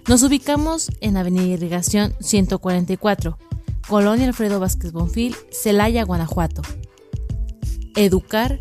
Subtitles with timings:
[0.09, 3.39] Nos ubicamos en Avenida Irrigación 144,
[3.89, 6.63] Colonia Alfredo Vázquez Bonfil, Celaya, Guanajuato.
[7.95, 8.59] Educar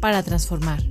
[0.00, 0.82] para transformar.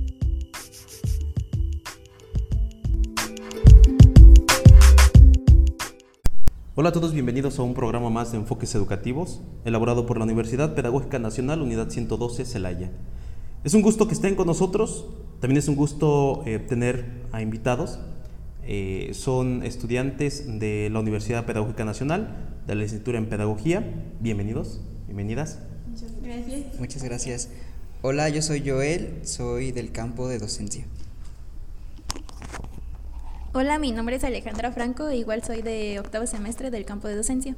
[6.78, 10.74] Hola a todos, bienvenidos a un programa más de Enfoques Educativos, elaborado por la Universidad
[10.74, 12.90] Pedagógica Nacional, Unidad 112, Celaya.
[13.66, 15.06] Es un gusto que estén con nosotros,
[15.40, 17.98] también es un gusto eh, tener a invitados.
[18.62, 23.82] Eh, son estudiantes de la Universidad Pedagógica Nacional, de la licenciatura en Pedagogía.
[24.20, 25.58] Bienvenidos, bienvenidas.
[25.88, 26.78] Muchas gracias.
[26.78, 27.48] Muchas gracias.
[28.02, 30.84] Hola, yo soy Joel, soy del campo de docencia.
[33.52, 37.16] Hola, mi nombre es Alejandra Franco, e igual soy de octavo semestre del campo de
[37.16, 37.56] docencia.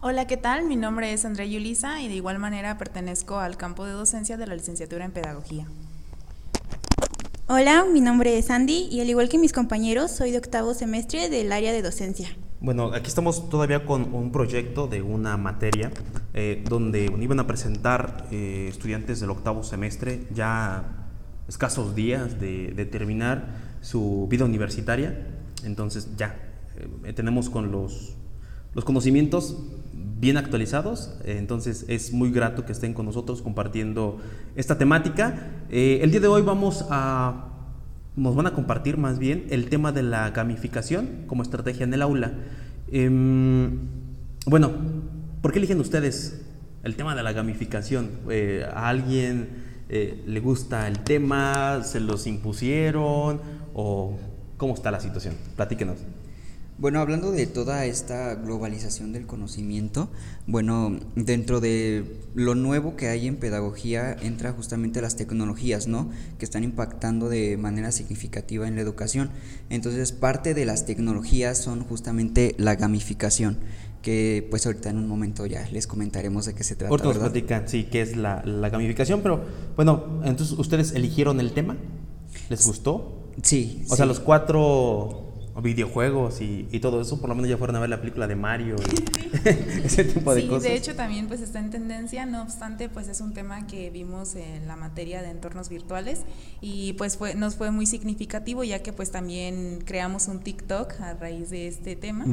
[0.00, 0.64] Hola, ¿qué tal?
[0.64, 4.46] Mi nombre es Andrea Yulisa y de igual manera pertenezco al campo de docencia de
[4.46, 5.66] la licenciatura en Pedagogía.
[7.48, 11.28] Hola, mi nombre es Andy y al igual que mis compañeros soy de octavo semestre
[11.28, 12.28] del área de docencia.
[12.60, 15.90] Bueno, aquí estamos todavía con un proyecto de una materia
[16.32, 21.08] eh, donde iban a presentar eh, estudiantes del octavo semestre ya
[21.48, 23.48] escasos días de, de terminar
[23.80, 25.26] su vida universitaria.
[25.64, 26.36] Entonces ya
[27.04, 28.14] eh, tenemos con los,
[28.74, 29.56] los conocimientos
[30.18, 34.18] bien actualizados, eh, entonces es muy grato que estén con nosotros compartiendo
[34.56, 35.50] esta temática.
[35.70, 37.48] Eh, el día de hoy vamos a,
[38.16, 42.02] nos van a compartir más bien el tema de la gamificación como estrategia en el
[42.02, 42.32] aula.
[42.90, 43.78] Em,
[44.46, 44.72] bueno,
[45.42, 46.42] ¿por qué eligen ustedes
[46.82, 48.10] el tema de la gamificación?
[48.74, 51.82] ¿A alguien le gusta el tema?
[51.84, 53.58] ¿Se los impusieron?
[53.80, 54.18] o
[54.56, 55.36] cómo está la situación?
[55.54, 55.98] Platíquenos.
[56.78, 60.10] Bueno, hablando de toda esta globalización del conocimiento,
[60.46, 66.08] bueno, dentro de lo nuevo que hay en pedagogía entra justamente las tecnologías, ¿no?
[66.38, 69.30] Que están impactando de manera significativa en la educación.
[69.70, 73.58] Entonces, parte de las tecnologías son justamente la gamificación,
[74.00, 76.94] que pues ahorita en un momento ya les comentaremos de qué se trata.
[76.94, 81.76] Otros platican, sí, qué es la, la gamificación, pero bueno, entonces ustedes eligieron el tema,
[82.48, 83.32] ¿les gustó?
[83.42, 83.84] Sí.
[83.90, 85.27] O sea, los cuatro
[85.62, 88.76] videojuegos y, todo eso, por lo menos ya fueron a ver la película de Mario
[88.76, 89.48] y
[89.84, 90.62] ese tipo de cosas.
[90.62, 93.90] Sí, de hecho también pues está en tendencia, no obstante pues es un tema que
[93.90, 96.22] vimos en la materia de entornos virtuales
[96.60, 101.14] y pues fue, nos fue muy significativo ya que pues también creamos un TikTok a
[101.14, 102.26] raíz de este tema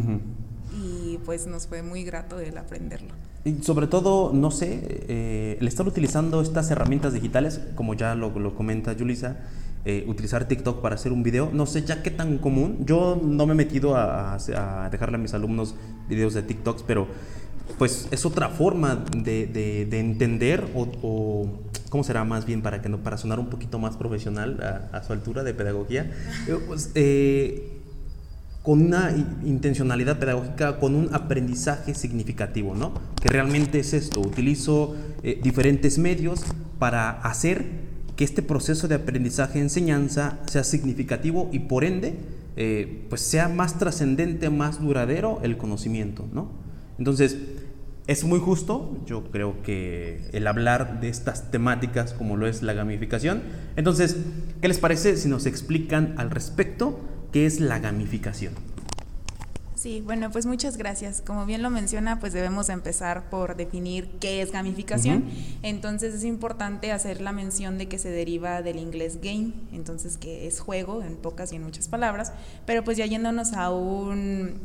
[0.74, 3.14] y pues nos fue muy grato el aprenderlo.
[3.46, 8.32] Y sobre todo, no sé, eh, el estar utilizando estas herramientas digitales, como ya lo,
[8.40, 9.38] lo comenta Julisa,
[9.88, 11.52] eh, utilizar TikTok para hacer un video.
[11.54, 12.80] No sé ya qué tan común.
[12.88, 14.36] Yo no me he metido a,
[14.90, 15.76] dejarle a mis alumnos
[16.10, 17.08] videos de TikToks, pero
[17.78, 21.60] pues es otra forma de, de, entender o,
[21.90, 25.14] cómo será más bien para que no para sonar un poquito más profesional a, su
[25.14, 26.12] altura de pedagogía
[26.48, 27.82] eh, pues, eh,
[28.64, 29.12] con una
[29.44, 34.96] intencionalidad pedagógica con un aprendizaje significativo no que realmente es esto utilizo
[35.42, 36.44] diferentes medios
[36.78, 42.16] para hacer que este proceso de aprendizaje-enseñanza sea significativo y por ende
[42.58, 46.50] eh, pues sea más trascendente, más duradero el conocimiento, ¿no?
[46.98, 47.38] Entonces,
[48.08, 52.74] es muy justo, yo creo que el hablar de estas temáticas como lo es la
[52.74, 53.42] gamificación.
[53.76, 54.18] Entonces,
[54.62, 57.00] ¿qué les parece si nos explican al respecto
[57.34, 58.54] qué es la gamificación?
[59.86, 61.22] Sí, bueno, pues muchas gracias.
[61.22, 65.26] Como bien lo menciona, pues debemos empezar por definir qué es gamificación.
[65.62, 70.48] Entonces es importante hacer la mención de que se deriva del inglés game, entonces que
[70.48, 72.34] es juego en pocas y en muchas palabras,
[72.66, 74.60] pero pues ya yéndonos a un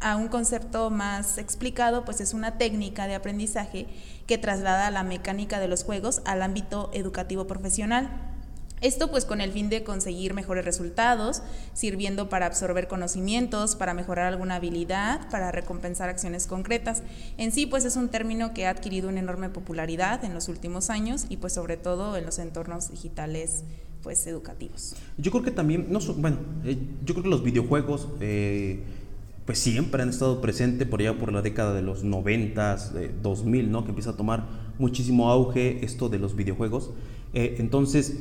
[0.00, 3.86] a un concepto más explicado, pues es una técnica de aprendizaje
[4.26, 8.33] que traslada la mecánica de los juegos al ámbito educativo profesional
[8.84, 11.42] esto pues con el fin de conseguir mejores resultados,
[11.72, 17.02] sirviendo para absorber conocimientos, para mejorar alguna habilidad, para recompensar acciones concretas.
[17.38, 20.90] En sí pues es un término que ha adquirido una enorme popularidad en los últimos
[20.90, 23.64] años y pues sobre todo en los entornos digitales
[24.02, 24.94] pues educativos.
[25.16, 28.82] Yo creo que también, no, bueno, eh, yo creo que los videojuegos eh,
[29.46, 32.76] pues siempre han estado presentes por allá por la década de los 90,
[33.22, 33.84] 2000, ¿no?
[33.84, 34.46] Que empieza a tomar
[34.78, 36.90] muchísimo auge esto de los videojuegos.
[37.34, 38.14] Eh, entonces,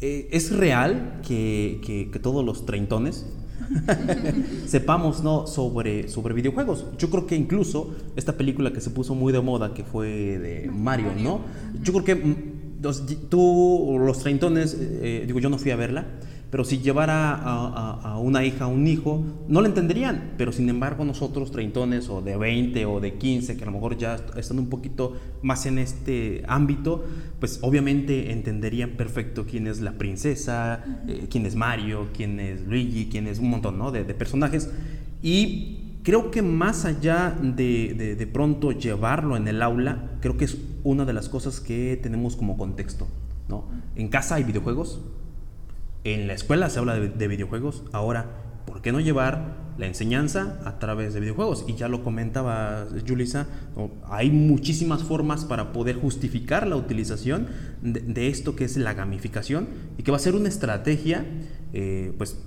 [0.00, 3.26] eh, es real que, que- que todos los treintones
[4.66, 5.46] sepamos ¿no?
[5.46, 6.86] sobre, sobre videojuegos.
[6.98, 10.08] Yo creo que incluso esta película que se puso muy de moda, que fue
[10.38, 11.40] de Mario, ¿no?
[11.82, 12.36] Yo creo que mm,
[12.82, 16.06] los- tú, los treintones, eh, digo, yo no fui a verla,
[16.54, 20.34] pero si llevara a, a- a una hija, a un hijo, no la entenderían.
[20.38, 23.96] Pero sin embargo, nosotros, treintones, o de 20 o de 15, que a lo mejor
[23.98, 27.04] ya est- están un poquito más en este ámbito,
[27.40, 33.08] pues obviamente entenderían perfecto quién es la princesa, eh, quién es Mario, quién es Luigi,
[33.10, 33.90] quién es un montón ¿no?
[33.90, 34.70] de, de personajes.
[35.22, 40.44] Y creo que más allá de, de, de pronto llevarlo en el aula, creo que
[40.44, 43.08] es una de las cosas que tenemos como contexto.
[43.48, 43.64] ¿no?
[43.96, 45.00] En casa hay videojuegos,
[46.04, 47.82] en la escuela se habla de, de videojuegos.
[47.92, 48.26] Ahora,
[48.66, 51.64] ¿por qué no llevar la enseñanza a través de videojuegos?
[51.66, 53.46] Y ya lo comentaba Julissa,
[53.76, 53.90] ¿no?
[54.08, 57.48] hay muchísimas formas para poder justificar la utilización
[57.82, 59.68] de, de esto que es la gamificación
[59.98, 61.24] y que va a ser una estrategia,
[61.72, 62.38] eh, pues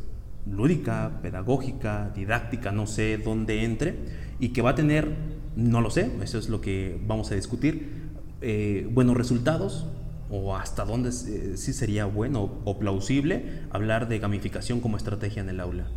[0.52, 3.96] lúdica, pedagógica, didáctica, no sé dónde entre,
[4.40, 5.16] y que va a tener,
[5.56, 8.08] no lo sé, eso es lo que vamos a discutir,
[8.42, 9.88] eh, buenos resultados,
[10.30, 15.50] o hasta dónde eh, sí sería bueno o plausible hablar de gamificación como estrategia en
[15.50, 15.88] el aula.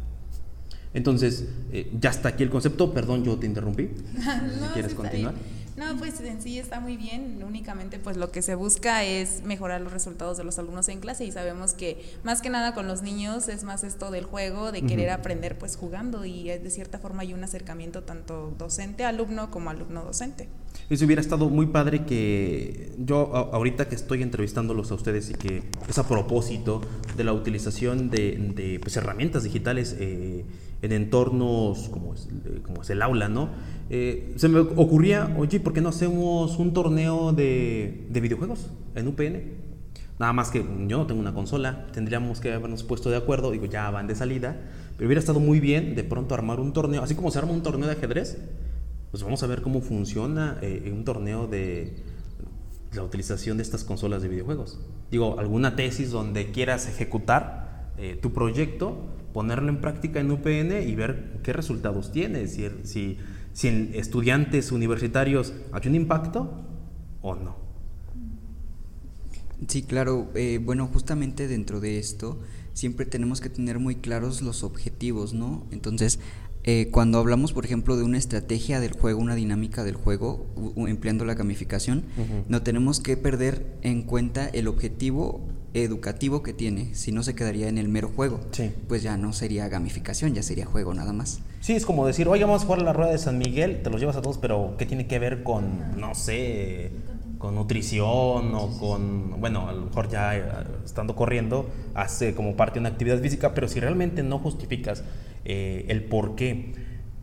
[0.92, 3.90] Entonces, eh, ya está aquí el concepto, perdón, yo te interrumpí.
[4.14, 5.34] si No, quieres sí está continuar.
[5.76, 7.42] No, pues en sí está muy bien.
[7.46, 11.24] Únicamente, pues lo que se busca es mejorar los resultados de los alumnos en clase
[11.24, 14.82] y sabemos que más que nada con los niños es más esto del juego, de
[14.82, 19.70] querer aprender pues jugando y eh, de cierta forma hay un acercamiento tanto docente-alumno como
[19.70, 20.48] alumno-docente.
[20.90, 25.62] Eso hubiera estado muy padre que yo ahorita que estoy entrevistándolos a ustedes y que
[25.88, 26.80] es a propósito
[27.16, 30.44] de la utilización de, de, pues, herramientas digitales eh,
[30.82, 33.50] en entornos como es, eh, como es el aula, ¿no?
[33.88, 38.66] Eh, se me ocurría, oye, ¿por qué no hacemos un torneo de, de videojuegos
[38.96, 39.42] en UPN?
[40.18, 43.66] Nada más que yo no tengo una consola, tendríamos que habernos puesto de acuerdo, digo,
[43.66, 44.56] ya van de salida,
[44.96, 47.62] pero hubiera estado muy bien de pronto armar un torneo, así como se arma un
[47.62, 48.38] torneo de ajedrez,
[49.10, 51.94] pues vamos a ver cómo funciona eh, un torneo de
[52.92, 54.80] la utilización de estas consolas de videojuegos.
[55.10, 60.94] Digo, alguna tesis donde quieras ejecutar eh, tu proyecto, ponerlo en práctica en UPN y
[60.94, 63.18] ver qué resultados tiene, si, si,
[63.52, 66.64] si en estudiantes universitarios hay un impacto
[67.22, 67.56] o no.
[69.68, 70.30] Sí, claro.
[70.34, 72.38] eh, bueno, justamente dentro de esto
[72.72, 75.66] siempre tenemos que tener muy claros los objetivos, ¿no?
[75.70, 76.18] Entonces,
[76.64, 80.46] eh, cuando hablamos, por ejemplo, de una estrategia del juego, una dinámica del juego,
[80.76, 82.04] empleando la gamificación,
[82.48, 85.40] no tenemos que perder en cuenta el objetivo
[85.72, 88.72] educativo que tiene, si no se quedaría en el mero juego, Sí.
[88.88, 91.40] pues ya no sería gamificación, ya sería juego nada más.
[91.60, 93.88] Sí, es como decir, oye, vamos a jugar a la rueda de San Miguel, te
[93.90, 96.90] los llevas a todos, pero ¿qué tiene que ver con, no sé,
[97.40, 100.44] con nutrición o con, bueno, a lo mejor ya eh,
[100.84, 105.02] estando corriendo, hace como parte de una actividad física, pero si realmente no justificas
[105.46, 106.74] eh, el por qué,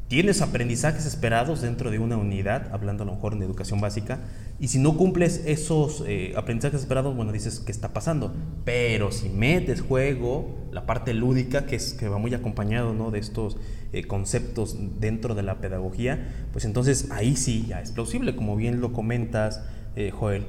[0.07, 4.19] tienes aprendizajes esperados dentro de una unidad, hablando a lo mejor en educación básica,
[4.59, 8.33] y si no cumples esos eh, aprendizajes esperados, bueno, dices, ¿qué está pasando?
[8.65, 13.11] Pero si metes juego, la parte lúdica, que, es, que va muy acompañado ¿no?
[13.11, 13.57] de estos
[13.93, 18.81] eh, conceptos dentro de la pedagogía, pues entonces ahí sí ya es plausible, como bien
[18.81, 19.61] lo comentas,
[19.97, 20.45] eh, Joel.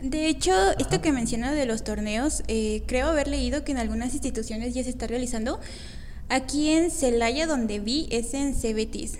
[0.00, 4.12] De hecho, esto que menciona de los torneos, eh, creo haber leído que en algunas
[4.12, 5.58] instituciones ya se está realizando.
[6.28, 9.18] Aquí en Celaya, donde vi, es en Cebetis.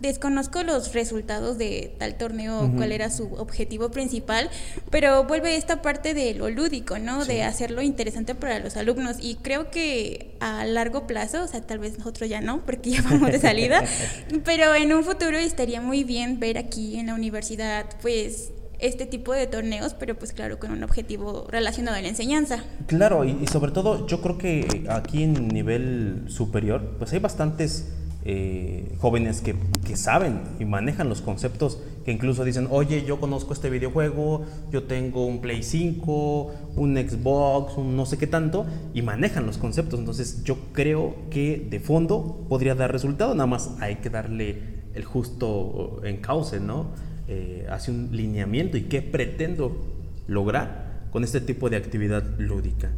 [0.00, 4.50] Desconozco los resultados de tal torneo, cuál era su objetivo principal,
[4.90, 7.24] pero vuelve esta parte de lo lúdico, ¿no?
[7.24, 7.32] Sí.
[7.32, 9.16] De hacerlo interesante para los alumnos.
[9.20, 13.02] Y creo que a largo plazo, o sea, tal vez nosotros ya no, porque ya
[13.02, 13.84] vamos de salida,
[14.44, 19.32] pero en un futuro estaría muy bien ver aquí en la universidad, pues, este tipo
[19.32, 22.64] de torneos, pero pues claro, con un objetivo relacionado a la enseñanza.
[22.86, 27.92] Claro, y, sobre todo yo creo que aquí en nivel superior, pues hay bastantes
[28.24, 29.54] eh, jóvenes que,
[29.84, 34.82] que saben y manejan los conceptos, que incluso dicen, oye, yo conozco este videojuego, yo
[34.84, 40.00] tengo un Play 5, un Xbox, un no sé qué tanto, y manejan los conceptos.
[40.00, 45.04] Entonces yo creo que de fondo podría dar resultado, nada más hay que darle el
[45.04, 47.05] justo encauce, ¿no?
[47.28, 49.84] Eh, hace un lineamiento y qué pretendo
[50.28, 52.92] lograr con este tipo de actividad lúdica.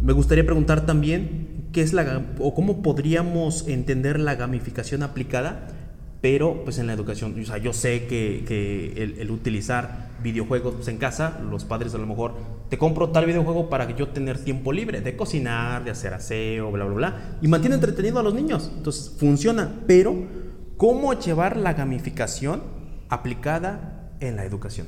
[0.00, 5.66] Me gustaría preguntar también qué es la o cómo podríamos entender la gamificación aplicada,
[6.20, 7.34] pero pues en la educación.
[7.40, 11.92] O sea, yo sé que, que el, el utilizar videojuegos pues, en casa, los padres
[11.94, 12.34] a lo mejor
[12.68, 16.70] te compro tal videojuego para que yo tener tiempo libre de cocinar, de hacer aseo,
[16.70, 18.70] bla, bla, bla, y mantiene entretenido a los niños.
[18.76, 20.14] Entonces funciona, pero
[20.76, 22.81] ¿cómo llevar la gamificación
[23.12, 24.86] aplicada en la educación?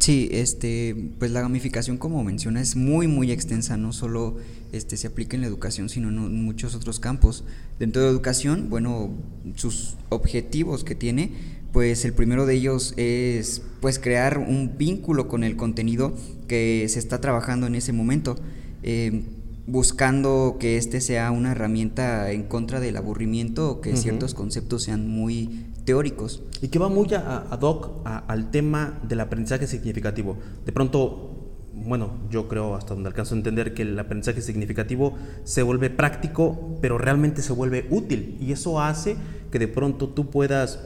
[0.00, 4.36] Sí, este, pues la gamificación, como menciona, es muy, muy extensa, no solo
[4.72, 7.44] este, se aplica en la educación, sino en muchos otros campos.
[7.78, 9.10] Dentro de educación, bueno,
[9.56, 11.32] sus objetivos que tiene,
[11.72, 16.16] pues el primero de ellos es pues crear un vínculo con el contenido
[16.48, 18.36] que se está trabajando en ese momento,
[18.82, 19.22] eh,
[19.66, 25.08] buscando que este sea una herramienta en contra del aburrimiento o que ciertos conceptos sean
[25.08, 26.42] muy teóricos.
[26.60, 30.36] Y que va muy ad hoc al tema del aprendizaje significativo.
[30.66, 31.36] De pronto,
[31.72, 36.76] bueno, yo creo hasta donde alcanzo a entender que el aprendizaje significativo se vuelve práctico,
[36.82, 38.36] pero realmente se vuelve útil.
[38.40, 39.16] Y eso hace
[39.50, 40.80] que de pronto tú puedas,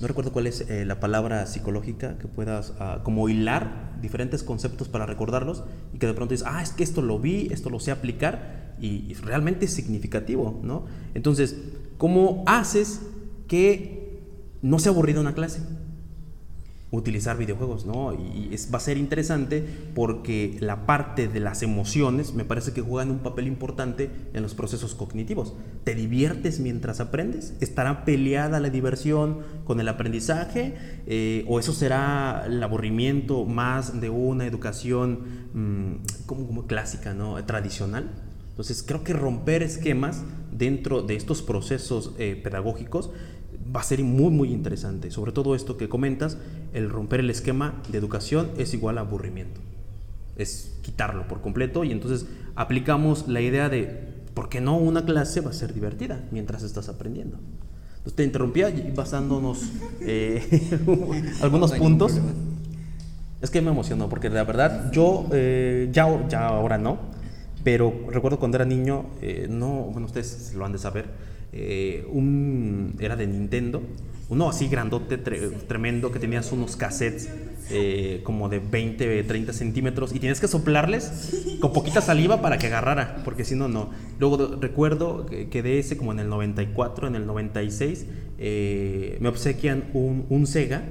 [0.00, 4.88] no recuerdo cuál es eh, la palabra psicológica, que puedas ah, como hilar diferentes conceptos
[4.88, 7.78] para recordarlos y que de pronto dices, ah, es que esto lo vi, esto lo
[7.78, 10.86] sé aplicar y, y realmente es significativo, ¿no?
[11.14, 11.56] Entonces,
[11.98, 13.00] ¿cómo haces
[13.48, 14.05] que
[14.62, 15.60] no se ha aburrido una clase
[16.90, 18.12] utilizar videojuegos, ¿no?
[18.14, 22.80] Y es, va a ser interesante porque la parte de las emociones me parece que
[22.80, 25.54] juegan un papel importante en los procesos cognitivos.
[25.84, 27.54] ¿Te diviertes mientras aprendes?
[27.60, 30.74] ¿Estará peleada la diversión con el aprendizaje?
[31.06, 35.20] Eh, ¿O eso será el aburrimiento más de una educación
[35.54, 37.44] mm, como, clásica, ¿no?
[37.44, 38.10] Tradicional.
[38.50, 43.10] Entonces creo que romper esquemas dentro de estos procesos eh, pedagógicos
[43.76, 45.10] va a ser muy, muy interesante.
[45.10, 46.38] Sobre todo esto que comentas,
[46.72, 49.60] el romper el esquema de educación es igual a aburrimiento.
[50.36, 55.42] Es quitarlo por completo y entonces aplicamos la idea de, ¿por qué no una clase
[55.42, 57.36] va a ser divertida mientras estás aprendiendo?
[57.98, 60.42] Entonces te interrumpía basándonos eh,
[61.42, 62.18] algunos puntos.
[63.42, 66.98] Es que me emocionó porque la verdad yo eh, ya, ya ahora no,
[67.62, 71.04] pero recuerdo cuando era niño, eh, no, bueno, ustedes lo han de saber,
[71.58, 73.82] eh, un, era de Nintendo,
[74.28, 77.30] uno así grandote, tremendo, que tenías unos cassettes
[77.70, 82.66] eh, como de 20, 30 centímetros y tienes que soplarles con poquita saliva para que
[82.66, 83.88] agarrara, porque si no, no.
[84.18, 88.06] Luego recuerdo que, de ese, como en el 94, en el 96,
[88.38, 90.82] eh, me obsequian un, Sega.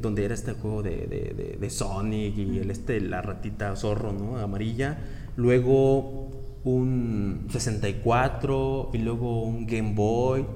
[0.00, 4.38] donde era este juego de, de, de, Sonic y el este, la ratita zorro, ¿no?
[4.38, 4.98] Amarilla.
[5.36, 10.46] Luego un 64 y luego un Game Boy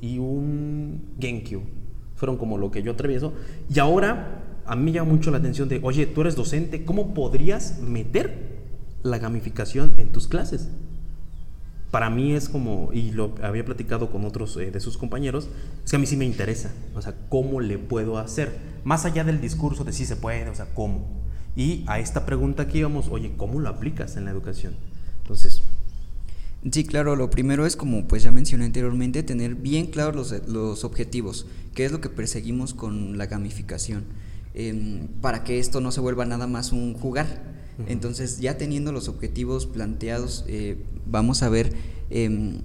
[0.00, 1.64] y un GameCube.
[2.14, 3.32] Fueron como lo que yo atravieso.
[3.72, 7.14] Y ahora a mí me llama mucho la atención de, oye, tú eres docente, ¿cómo
[7.14, 8.56] podrías meter
[9.02, 10.68] la gamificación en tus clases?
[11.90, 15.48] Para mí es como, y lo había platicado con otros eh, de sus compañeros,
[15.84, 18.58] es que a mí sí me interesa, o sea, ¿cómo le puedo hacer?
[18.84, 21.06] Más allá del discurso de si se puede, o sea, ¿cómo?
[21.54, 24.74] Y a esta pregunta que íbamos, oye, ¿cómo lo aplicas en la educación?
[25.26, 25.62] Entonces...
[26.70, 30.84] Sí, claro, lo primero es como pues ya mencioné anteriormente, tener bien claros los, los
[30.84, 34.04] objetivos, qué es lo que perseguimos con la gamificación,
[34.54, 37.56] em, para que esto no se vuelva nada más un jugar.
[37.88, 41.74] Entonces, ya teniendo los objetivos planteados, eh, vamos a ver
[42.08, 42.60] em,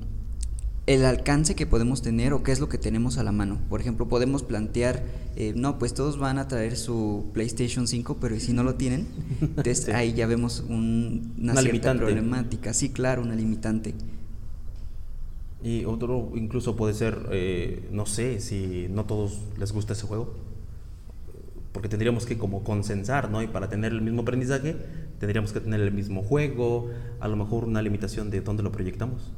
[0.88, 3.60] el alcance que podemos tener o qué es lo que tenemos a la mano.
[3.70, 5.04] Por ejemplo, podemos plantear,
[5.36, 9.08] eh, no, pues todos van a traer su PlayStation 5, pero si no lo tienen?
[9.42, 12.74] Entonces ahí ya vemos una, cierta problemática.
[12.74, 13.94] Sí, claro, una limitante.
[15.64, 20.34] Y otro incluso puede ser, eh, no sé, si no todos les gusta ese juego,
[21.72, 23.44] porque tendríamos que como consensar, ¿no?
[23.44, 24.76] Y para tener el mismo aprendizaje,
[25.20, 29.32] tendríamos que tener el mismo juego, a lo mejor una limitación de dónde lo proyectamos.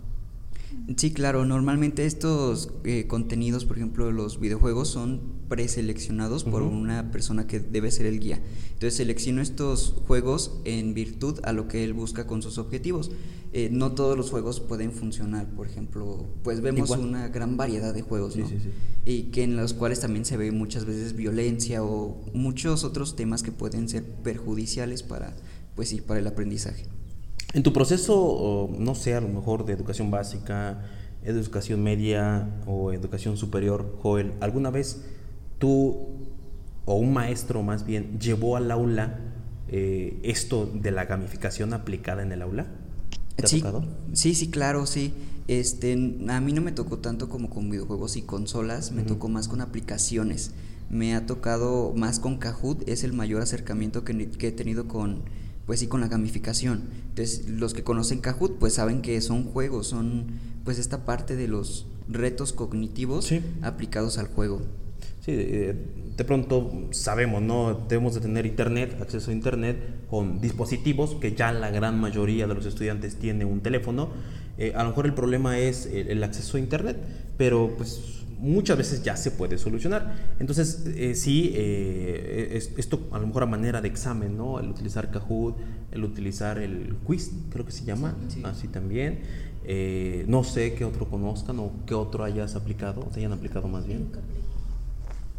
[0.98, 7.48] Sí, claro, normalmente estos eh, contenidos, por ejemplo, los videojuegos son preseleccionados por una persona
[7.48, 8.42] que debe ser el guía.
[8.74, 13.12] Entonces selecciono estos juegos en virtud a lo que él busca con sus objetivos.
[13.54, 18.02] Eh, no todos los juegos pueden funcionar, por ejemplo, pues vemos una gran variedad de
[18.02, 18.48] juegos, ¿no?
[19.06, 23.44] Y que en los cuales también se ve muchas veces violencia o muchos otros temas
[23.44, 25.36] que pueden ser perjudiciales para,
[25.76, 26.88] pues sí, para el aprendizaje.
[27.54, 30.82] En tu proceso, no sé, a lo mejor de educación básica,
[31.24, 35.06] educación media o educación superior, Joel, ¿alguna vez
[35.60, 36.08] tú
[36.86, 39.20] o un maestro más bien llevó al aula
[39.68, 42.66] eh, esto de la gamificación aplicada en el aula?
[43.36, 43.86] ¿Te sí, tocado?
[44.14, 45.14] sí, sí, claro, sí.
[45.48, 49.48] Este, a mí no me tocó tanto como con videojuegos y consolas, me tocó más
[49.48, 50.52] con aplicaciones.
[50.90, 55.24] Me ha tocado más con Kahoot, es el mayor acercamiento que he tenido con,
[55.66, 56.84] pues sí con la gamificación.
[57.10, 60.28] Entonces, los que conocen Kahoot pues saben que son juegos, son
[60.64, 64.62] pues esta parte de los retos cognitivos aplicados al juego.
[65.26, 67.86] Sí, de, pronto sabemos, ¿no?
[67.88, 69.78] Debemos de tener internet, acceso a internet
[70.10, 74.10] con dispositivos, que ya la gran mayoría de los estudiantes tiene un teléfono.
[74.58, 76.98] Eh, a lo mejor el problema es el, acceso a internet,
[77.38, 80.16] pero pues muchas veces ya se puede solucionar.
[80.40, 84.60] Entonces, eh, sí, eh, esto a lo mejor a manera de examen, ¿no?
[84.60, 85.56] El utilizar Kahoot,
[85.92, 89.22] el utilizar el quiz, creo que se llama, así también.
[89.64, 93.68] Eh, no sé qué otro conozcan o qué otro hayas aplicado, o te hayan aplicado
[93.70, 94.10] más bien.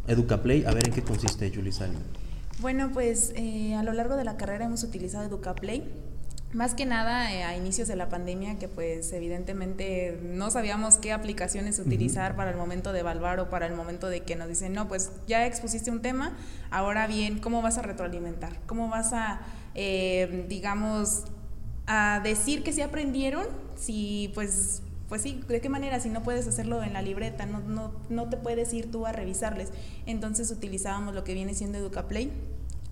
[0.07, 1.97] Educaplay, a ver en qué consiste, Julie Sally.
[2.59, 3.33] Bueno, pues
[3.77, 5.83] a lo largo de la carrera hemos utilizado Educaplay
[6.53, 11.11] más que nada eh, a inicios de la pandemia, que pues evidentemente no sabíamos qué
[11.11, 14.73] aplicaciones utilizar para el momento de evaluar o para el momento de que nos dicen,
[14.73, 16.37] no, pues ya expusiste un tema,
[16.71, 18.57] ahora bien, ¿cómo vas a retroalimentar?
[18.67, 19.41] ¿Cómo vas a,
[19.73, 21.25] eh, digamos,
[21.87, 23.45] a decir que sí aprendieron?
[23.75, 25.99] Si pues pues sí, ¿de qué manera?
[25.99, 29.11] Si no puedes hacerlo en la libreta, no, no, no te puedes ir tú a
[29.11, 29.69] revisarles.
[30.07, 32.31] Entonces utilizábamos lo que viene siendo EducaPlay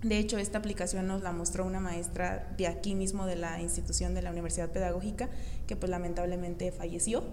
[0.04, 4.12] de hecho, esta aplicación nos la mostró una maestra de aquí mismo de la institución
[4.14, 5.30] de la Universidad Pedagógica,
[5.66, 7.24] que pues lamentablemente falleció.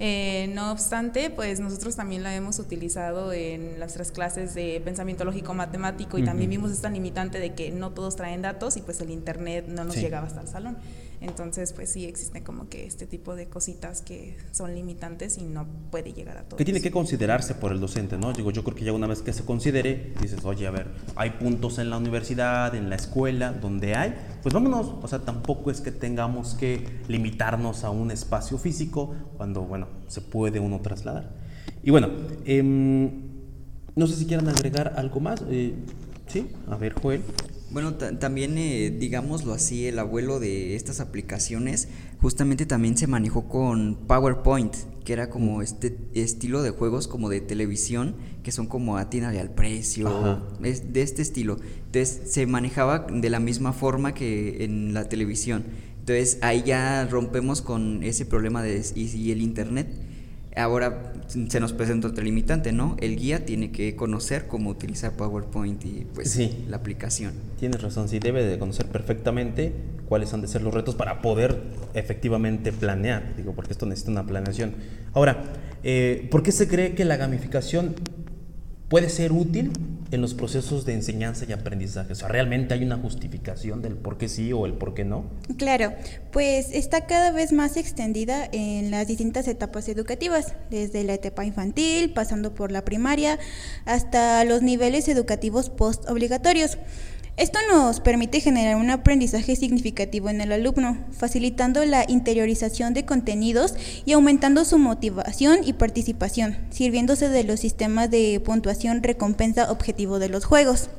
[0.00, 5.52] Eh, no obstante, pues nosotros también la hemos utilizado en nuestras clases de pensamiento lógico
[5.54, 9.10] matemático y también vimos esta limitante de que no todos traen datos y pues el
[9.10, 10.78] internet no nos llegaba hasta el salón.
[11.26, 15.66] Entonces, pues sí existe como que este tipo de cositas que son limitantes y no
[15.90, 16.58] puede llegar a todos.
[16.58, 18.32] ¿Qué tiene que considerarse por el docente, no?
[18.32, 21.30] Digo, yo creo que ya una vez que se considere, dices, oye, a ver, hay
[21.30, 24.92] puntos en la universidad, en la escuela, donde hay, pues vámonos.
[25.02, 30.20] O sea, tampoco es que tengamos que limitarnos a un espacio físico cuando, bueno, se
[30.20, 31.30] puede uno trasladar.
[31.82, 32.10] Y bueno,
[32.44, 33.10] em,
[33.96, 35.42] no sé si quieran agregar algo más.
[35.48, 35.74] Eh,
[36.26, 37.22] sí, a ver, Joel.
[37.70, 41.88] Bueno, también, eh, digámoslo así, el abuelo de estas aplicaciones
[42.20, 47.40] justamente también se manejó con PowerPoint, que era como este estilo de juegos como de
[47.40, 51.58] televisión, que son como atínale al precio, es de este estilo.
[51.86, 55.64] Entonces se manejaba de la misma forma que en la televisión.
[55.98, 59.88] Entonces ahí ya rompemos con ese problema de y el internet
[60.56, 62.96] Ahora se nos presenta otro limitante, ¿no?
[63.00, 67.32] El guía tiene que conocer cómo utilizar PowerPoint y pues la aplicación.
[67.58, 69.72] Tienes razón, sí debe de conocer perfectamente
[70.08, 71.60] cuáles han de ser los retos para poder
[71.94, 74.74] efectivamente planear, digo, porque esto necesita una planeación.
[75.12, 75.42] Ahora,
[75.82, 77.96] eh, ¿por qué se cree que la gamificación
[78.94, 79.72] puede ser útil
[80.12, 82.12] en los procesos de enseñanza y aprendizaje?
[82.12, 85.24] O sea, ¿realmente hay una justificación del por qué sí o el por qué no?
[85.58, 85.94] Claro,
[86.30, 92.12] pues está cada vez más extendida en las distintas etapas educativas, desde la etapa infantil,
[92.12, 93.40] pasando por la primaria,
[93.84, 96.78] hasta los niveles educativos post obligatorios.
[97.36, 103.74] Esto nos permite generar un aprendizaje significativo en el alumno, facilitando la interiorización de contenidos
[104.04, 110.28] y aumentando su motivación y participación, sirviéndose de los sistemas de puntuación recompensa objetivo de
[110.28, 110.90] los juegos.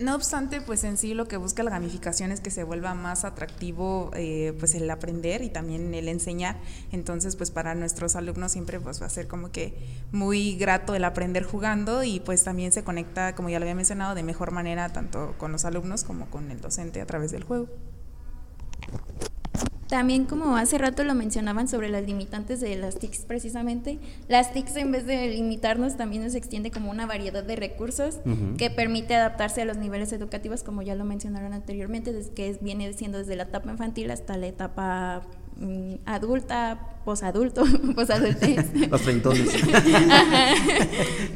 [0.00, 3.24] No obstante, pues en sí lo que busca la gamificación es que se vuelva más
[3.24, 6.56] atractivo eh, pues el aprender y también el enseñar.
[6.90, 9.72] Entonces, pues para nuestros alumnos siempre pues va a ser como que
[10.10, 14.16] muy grato el aprender jugando y pues también se conecta, como ya lo había mencionado,
[14.16, 17.68] de mejor manera tanto con los alumnos como con el docente a través del juego.
[19.88, 24.76] También como hace rato lo mencionaban sobre las limitantes de las TICs precisamente, las TICs
[24.76, 28.20] en vez de limitarnos también nos extiende como una variedad de recursos
[28.56, 33.18] que permite adaptarse a los niveles educativos como ya lo mencionaron anteriormente, que viene siendo
[33.18, 35.22] desde la etapa infantil hasta la etapa
[35.56, 37.64] mm, adulta, posadulto,
[37.94, 38.66] posadultez.
[38.90, 39.48] Los treintones.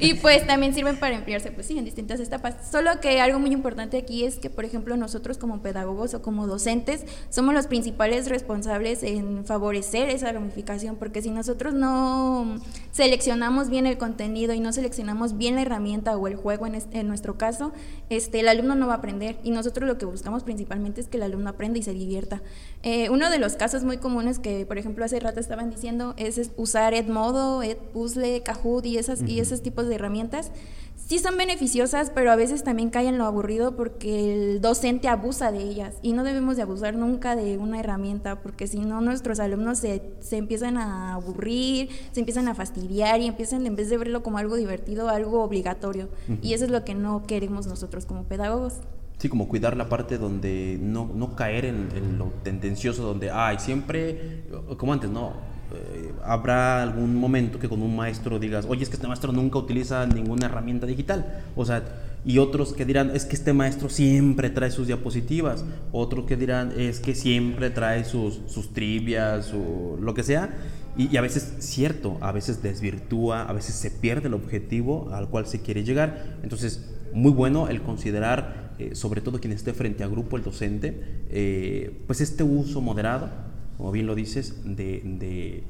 [0.00, 2.56] y pues también sirven para emplearse, pues sí, en distintas etapas.
[2.70, 6.46] Solo que algo muy importante aquí es que, por ejemplo, nosotros como pedagogos o como
[6.46, 12.60] docentes somos los principales responsables en favorecer esa gamificación, porque si nosotros no
[12.92, 17.08] seleccionamos bien el contenido y no seleccionamos bien la herramienta o el juego en, en
[17.08, 17.72] nuestro caso,
[18.10, 21.18] este, el alumno no va a aprender y nosotros lo que buscamos principalmente es que
[21.18, 22.42] el alumno aprenda y se divierta.
[22.82, 26.50] Eh, uno de los casos muy comunes que, por ejemplo, hace rato estaba diciendo es,
[26.56, 30.50] usar Edmodo, Edpuzzle, Kahoot y, esas, y esos tipos de herramientas.
[30.96, 35.50] Sí son beneficiosas, pero a veces también caen en lo aburrido porque el docente abusa
[35.50, 39.40] de ellas y no debemos de abusar nunca de una herramienta porque si no nuestros
[39.40, 43.96] alumnos se, se empiezan a aburrir, se empiezan a fastidiar y empiezan en vez de
[43.96, 46.10] verlo como algo divertido, algo obligatorio.
[46.42, 48.74] Y eso es lo que no queremos nosotros como pedagogos.
[49.18, 53.58] Sí, como cuidar la parte donde no, no caer en, en, lo tendencioso, donde, ay,
[53.58, 54.44] siempre,
[54.76, 55.32] como antes, no,
[55.70, 59.58] eh, habrá algún momento que con un maestro digas, oye, es que este maestro nunca
[59.58, 61.42] utiliza ninguna herramienta digital.
[61.56, 61.82] O sea,
[62.24, 65.64] y otros que dirán, es que este maestro siempre trae sus diapositivas.
[65.92, 70.54] Otros que dirán, es que siempre trae sus, sus trivias o lo que sea.
[70.96, 75.46] Y, a veces, cierto, a veces desvirtúa, a veces se pierde el objetivo al cual
[75.46, 76.38] se quiere llegar.
[76.42, 81.24] Entonces, muy bueno el considerar, eh, sobre todo quien esté frente a grupo, el docente,
[81.30, 85.62] eh, pues este uso moderado como bien lo dices, de,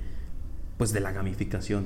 [0.79, 1.85] pues de la gamificación,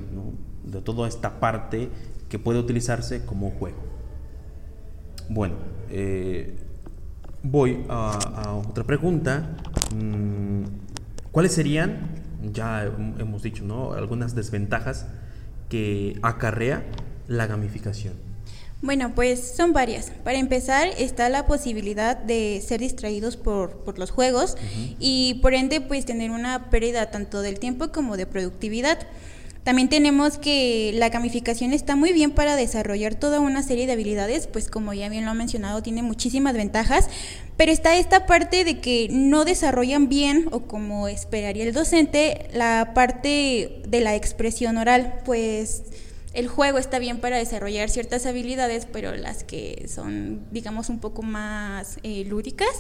[0.65, 1.91] de toda esta parte
[2.29, 3.79] que puede utilizarse como juego.
[5.29, 5.57] Bueno,
[5.91, 6.55] eh,
[7.43, 9.57] voy a, otra pregunta.
[9.95, 10.63] Mm,
[11.33, 12.11] ¿Cuáles serían,
[12.53, 12.85] ya
[13.19, 13.95] hemos dicho, ¿no?
[13.95, 15.09] algunas desventajas
[15.69, 16.85] que acarrea
[17.27, 18.15] la gamificación?
[18.83, 20.11] Bueno, pues son varias.
[20.25, 24.57] Para empezar, está la posibilidad de ser distraídos por, los juegos
[24.99, 28.99] y por ende, pues tener una pérdida tanto del tiempo como de productividad.
[29.62, 34.49] También tenemos que la gamificación está muy bien para desarrollar toda una serie de habilidades,
[34.49, 37.09] pues como ya bien lo ha mencionado, tiene muchísimas ventajas,
[37.57, 42.90] pero está esta parte de que no desarrollan bien o como esperaría el docente la
[42.92, 45.85] parte de la expresión oral, pues
[46.35, 51.23] el juego está bien para desarrollar ciertas habilidades, pero las que son, digamos, un poco
[51.23, 52.71] más eh, lúdicas,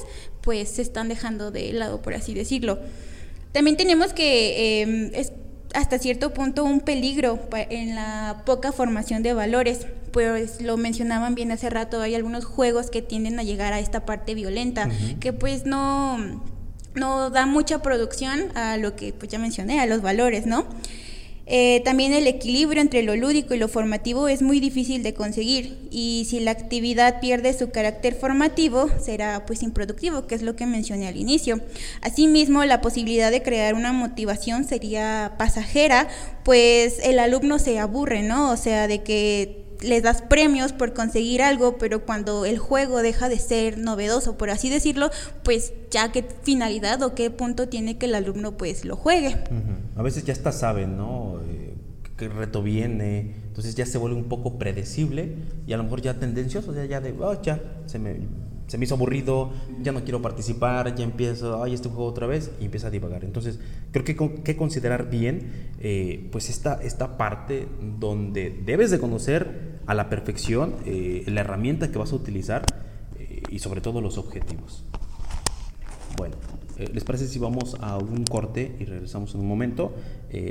[0.40, 2.78] pues se están dejando de lado, por así decirlo.
[3.52, 5.10] También tenemos que em,
[5.74, 7.38] hasta cierto punto un peligro
[7.70, 9.86] en la poca formación de valores.
[10.12, 14.04] Pues lo mencionaban bien hace rato, hay algunos juegos que tienden a llegar a esta
[14.04, 16.42] parte violenta, que pues no,
[16.94, 20.66] no da mucha producción a lo que pues ya mencioné, a los valores, ¿no?
[21.46, 25.88] Eh, también el equilibrio entre lo lúdico y lo formativo es muy difícil de conseguir
[25.90, 30.66] y si la actividad pierde su carácter formativo será pues improductivo, que es lo que
[30.66, 31.60] mencioné al inicio.
[32.00, 36.08] Asimismo, la posibilidad de crear una motivación sería pasajera,
[36.44, 38.50] pues el alumno se aburre, ¿no?
[38.52, 43.28] O sea, de que les das premios por conseguir algo, pero cuando el juego deja
[43.28, 45.10] de ser novedoso, por así decirlo,
[45.42, 49.36] pues ya qué finalidad o qué punto tiene que el alumno pues lo juegue.
[49.96, 51.40] A veces ya hasta saben, ¿no?
[51.48, 51.74] Eh,
[52.16, 55.34] qué reto viene, entonces ya se vuelve un poco predecible
[55.66, 58.16] y a lo mejor ya tendencioso, ya, ya de, oh, ya, se me,
[58.66, 62.50] se me hizo aburrido, ya no quiero participar, ya empiezo, ay, este juego otra vez,
[62.60, 63.24] y empieza a divagar.
[63.24, 63.58] Entonces,
[63.90, 67.68] creo que que considerar bien, eh, pues, esta, esta parte
[67.98, 72.64] donde debes de conocer a la perfección eh, la herramienta que vas a utilizar
[73.18, 74.84] eh, y sobre todo los objetivos.
[76.16, 76.36] Bueno,
[76.78, 79.94] eh, ¿les parece si vamos a un corte y regresamos en un momento?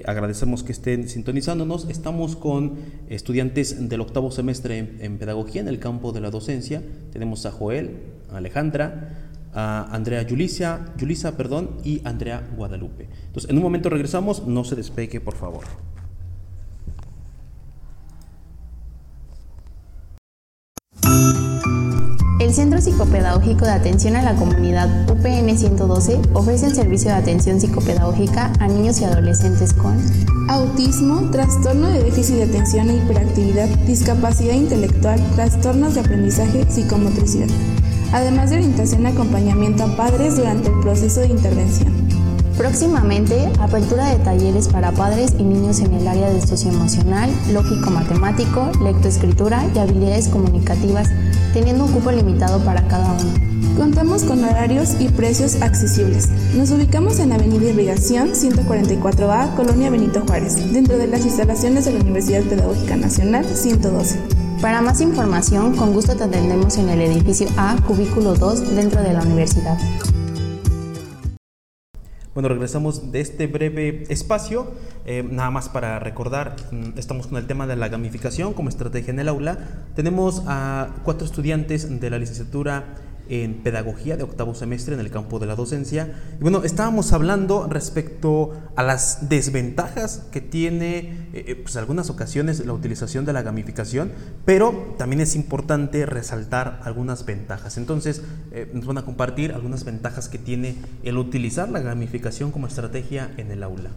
[0.05, 1.89] agradecemos que estén sintonizándonos.
[1.89, 2.75] Estamos con
[3.09, 6.83] estudiantes del octavo semestre en, pedagogía en el campo de la docencia.
[7.11, 7.97] Tenemos a Joel,
[8.31, 13.09] a Alejandra, a Andrea Yulisa, Yulisa perdón, y Andrea Guadalupe.
[13.25, 15.63] Entonces, en un momento regresamos, no se despegue, por favor.
[22.51, 27.61] El Centro Psicopedagógico de Atención a la Comunidad UPN 112 ofrece el servicio de atención
[27.61, 29.97] psicopedagógica a niños y adolescentes con
[30.49, 37.47] autismo, trastorno de déficit de atención e hiperactividad, discapacidad intelectual, trastornos de aprendizaje, psicomotricidad,
[38.11, 42.10] además de orientación y acompañamiento a padres durante el proceso de intervención.
[42.57, 49.65] Próximamente, apertura de talleres para padres y niños en el área de socioemocional, lógico-matemático, lectoescritura
[49.73, 51.09] y habilidades comunicativas,
[51.53, 53.51] teniendo un cupo limitado para cada uno.
[53.77, 56.29] Contamos con horarios y precios accesibles.
[56.55, 62.01] Nos ubicamos en Avenida Irrigación 144A, Colonia Benito Juárez, dentro de las instalaciones de la
[62.01, 64.19] Universidad Pedagógica Nacional 112.
[64.61, 69.13] Para más información, con gusto te atendemos en el edificio A, cubículo 2, dentro de
[69.13, 69.77] la universidad.
[72.33, 74.71] Bueno, regresamos de este breve espacio.
[75.05, 79.11] Eh, nada más para recordar, mm, estamos con el tema de la gamificación como estrategia
[79.11, 79.57] en el aula.
[79.95, 82.95] Tenemos a cuatro estudiantes de la licenciatura
[83.29, 86.13] en pedagogía de octavo semestre en el campo de la docencia.
[86.39, 90.97] Y bueno, estábamos hablando respecto a las desventajas que tiene,
[91.33, 94.11] eh, eh, pues algunas ocasiones la utilización de la gamificación,
[94.45, 97.77] pero también es importante resaltar algunas ventajas.
[97.77, 102.67] Entonces, eh, nos van a compartir algunas ventajas que tiene el utilizar la gamificación como
[102.67, 103.91] estrategia en el aula.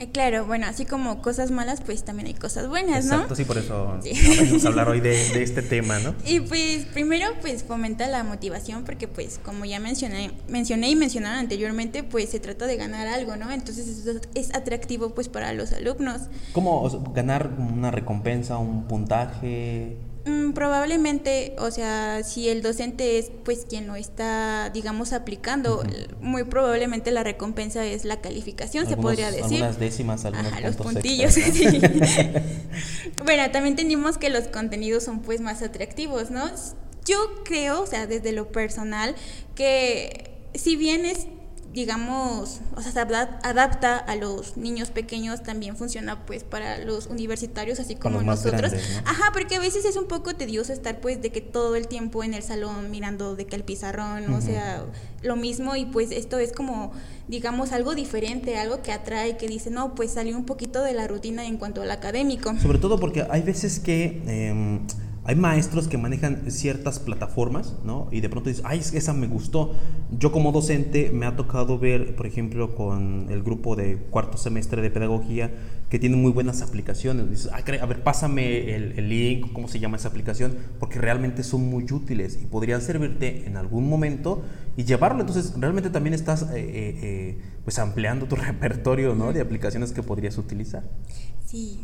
[0.00, 3.14] Eh, claro, bueno, así como cosas malas, pues también hay cosas buenas, ¿no?
[3.14, 3.98] Exacto, sí, por eso
[4.40, 6.14] vamos a hablar hoy de, este tema, ¿no?
[6.24, 11.38] Y pues primero, pues fomenta la motivación, porque pues como ya mencioné, mencioné y mencionaron
[11.38, 13.50] anteriormente, pues se trata de ganar algo, ¿no?
[13.50, 16.22] Entonces eso es atractivo pues para los alumnos.
[16.52, 19.96] ¿Cómo ganar una recompensa, un puntaje?
[20.28, 25.82] Mm, probablemente, o sea, si el docente es pues quien lo está, digamos, aplicando,
[26.20, 29.62] muy probablemente la recompensa es la calificación, se podría decir.
[29.62, 31.34] Algunas décimas, algunos Ajá, los puntillos.
[33.24, 36.50] bueno, también tenemos que los contenidos son pues más atractivos, ¿no?
[37.06, 39.14] Yo creo, o sea, desde lo personal,
[39.54, 41.26] que si bien es
[41.78, 47.78] digamos, o sea, se adapta a los niños pequeños, también funciona pues para los universitarios,
[47.78, 48.72] así como nosotros.
[49.04, 52.24] Ajá, porque a veces es un poco tedioso estar pues de que todo el tiempo
[52.24, 54.86] en el salón mirando de que el pizarrón, o sea,
[55.22, 56.90] lo mismo y pues esto es como,
[57.28, 61.06] digamos, algo diferente, algo que atrae, que dice, no, pues salió un poquito de la
[61.06, 62.58] rutina en cuanto al académico.
[62.60, 64.20] Sobre todo porque hay veces que...
[64.26, 64.80] Em,
[65.28, 68.08] hay maestros que manejan ciertas plataformas, ¿no?
[68.10, 69.74] Y de pronto dices, ay, esa me gustó.
[70.10, 74.80] Yo como docente me ha tocado ver, por ejemplo, con el grupo de cuarto semestre
[74.80, 75.52] de pedagogía,
[75.90, 77.28] que tienen muy buenas aplicaciones.
[77.28, 81.84] Dices, a ver, pásame el, link, cómo se llama esa aplicación, porque realmente son muy
[81.92, 84.42] útiles y podrían servirte en algún momento
[84.78, 85.20] y llevarlo.
[85.20, 89.34] Entonces, realmente también estás eh, eh, eh, pues ampliando tu repertorio, ¿no?
[89.34, 90.84] De aplicaciones que podrías utilizar.
[91.44, 91.80] Sí,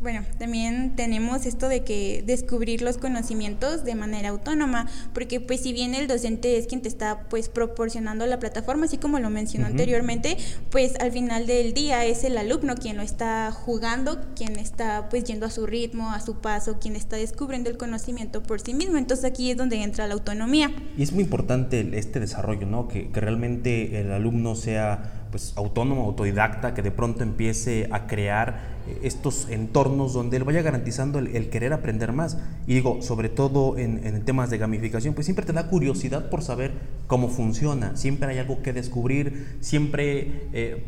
[0.00, 5.72] bueno, también tenemos esto de que descubrir los conocimientos de manera autónoma, porque pues si
[5.74, 9.66] bien el docente es quien te está pues proporcionando la plataforma, así como lo mencionó
[9.66, 10.38] anteriormente,
[10.70, 15.24] pues al final del día es el alumno quien lo está jugando, quien está pues
[15.24, 18.96] yendo a su ritmo, a su paso, quien está descubriendo el conocimiento por sí mismo.
[18.96, 20.72] Entonces aquí es donde entra la autonomía.
[20.96, 22.88] Y es muy importante este desarrollo, ¿no?
[22.88, 28.60] Que, que realmente el alumno sea pues autónomo, autodidacta, que de pronto empiece a crear
[28.86, 32.38] eh, estos entornos donde él vaya garantizando el, querer aprender más.
[32.66, 36.72] Y digo, sobre todo en, temas de gamificación, pues siempre te da curiosidad por saber
[37.06, 40.84] cómo funciona, siempre hay algo que descubrir, siempre, eh,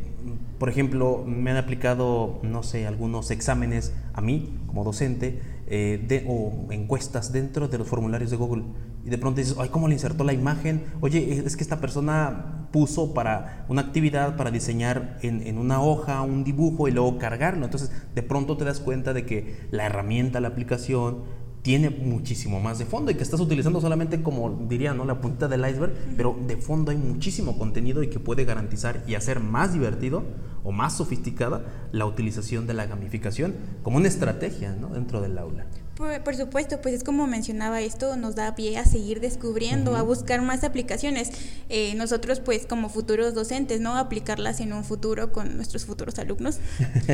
[0.58, 5.40] por ejemplo, me han aplicado, no sé, algunos exámenes a mí como docente
[5.74, 8.64] eh, de, o encuestas dentro de los formularios de Google
[9.06, 10.84] y de pronto dices, ay, ¿cómo le insertó la imagen?
[11.00, 16.20] Oye, es que esta persona puso para una actividad, para diseñar en, en, una hoja
[16.20, 17.64] un dibujo y luego cargarlo.
[17.64, 21.22] Entonces, de pronto te das cuenta de que la herramienta, la aplicación,
[21.62, 25.04] tiene muchísimo más de fondo y que estás utilizando solamente como diría, ¿no?
[25.06, 29.14] La puntita del iceberg, pero de fondo hay muchísimo contenido y que puede garantizar y
[29.14, 30.24] hacer más divertido
[30.64, 34.88] o más sofisticada la utilización de la gamificación como una estrategia ¿no?
[34.88, 35.66] dentro del aula.
[35.96, 40.40] Por, supuesto, pues es como mencionaba, esto nos da pie a seguir descubriendo, a buscar
[40.40, 41.30] más aplicaciones.
[41.68, 43.96] Eh, nosotros, pues como futuros docentes, ¿no?
[43.96, 46.60] Aplicarlas en un futuro con nuestros futuros alumnos.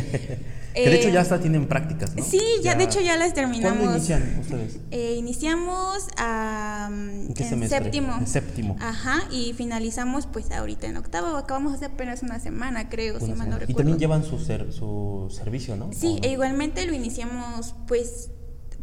[0.74, 2.24] que de hecho ya hasta tienen prácticas, ¿no?
[2.24, 3.78] Sí, ya, de hecho ya las terminamos.
[3.78, 4.78] ¿Cuándo inician ustedes?
[4.92, 8.16] Eh, iniciamos ¿En, séptimo.
[8.16, 8.76] En séptimo.
[8.80, 11.36] Ajá, y finalizamos pues ahorita en octavo.
[11.36, 13.72] Acabamos hace apenas una semana, creo, si mal no recuerdo.
[13.72, 15.90] Y también llevan su, su servicio, ¿no?
[15.92, 18.30] Sí, e igualmente lo iniciamos pues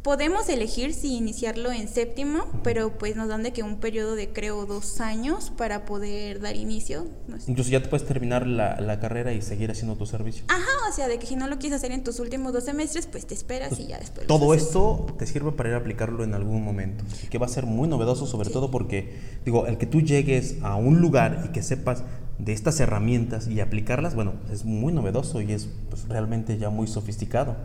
[0.05, 4.31] Podemos elegir si iniciarlo en séptimo, pero pues nos dan de que un periodo de
[4.31, 7.07] creo dos años para poder dar inicio.
[7.47, 10.45] Incluso ya te puedes terminar la, carrera y seguir haciendo tu servicio.
[10.47, 13.07] Ajá, o sea, de que si no lo quieres hacer en tus últimos dos semestres,
[13.07, 14.27] pues te esperas y ya después.
[14.27, 17.49] Todo esto te sirve para ir a aplicarlo en algún momento, y que va a
[17.49, 21.51] ser muy novedoso, sobre todo porque, digo, el que tú llegues a un lugar y
[21.51, 22.03] que sepas
[22.37, 26.85] de estas herramientas y aplicarlas, bueno, es muy novedoso y es pues, realmente ya muy
[26.85, 27.55] sofisticado.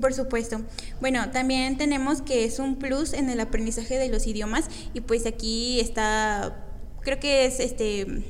[0.00, 0.60] Por supuesto.
[1.00, 5.26] Bueno, también tenemos que es un plus en el aprendizaje de los idiomas y pues
[5.26, 6.66] aquí está,
[7.02, 8.24] creo que es este...